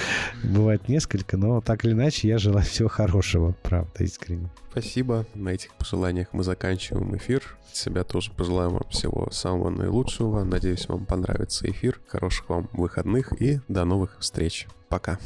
бывает 0.43 0.89
несколько, 0.89 1.37
но 1.37 1.61
так 1.61 1.85
или 1.85 1.93
иначе 1.93 2.29
я 2.29 2.39
желаю 2.39 2.65
всего 2.65 2.89
хорошего, 2.89 3.55
правда, 3.63 4.05
искренне. 4.05 4.51
Спасибо. 4.71 5.27
На 5.35 5.51
этих 5.51 5.73
пожеланиях 5.75 6.29
мы 6.33 6.45
заканчиваем 6.45 7.17
эфир. 7.17 7.43
От 7.71 7.77
себя 7.77 8.05
тоже 8.05 8.33
пожелаем 8.33 8.73
вам 8.73 8.89
всего 8.91 9.29
самого 9.31 9.71
наилучшего. 9.71 10.45
Надеюсь, 10.45 10.89
вам 10.89 11.07
понравится 11.07 11.69
эфир. 11.71 12.01
Хороших 12.09 12.49
вам 12.49 12.69
выходных 12.73 13.33
и 13.41 13.61
до 13.69 13.85
новых 13.85 14.17
встреч. 14.21 14.67
Пока. 14.89 15.19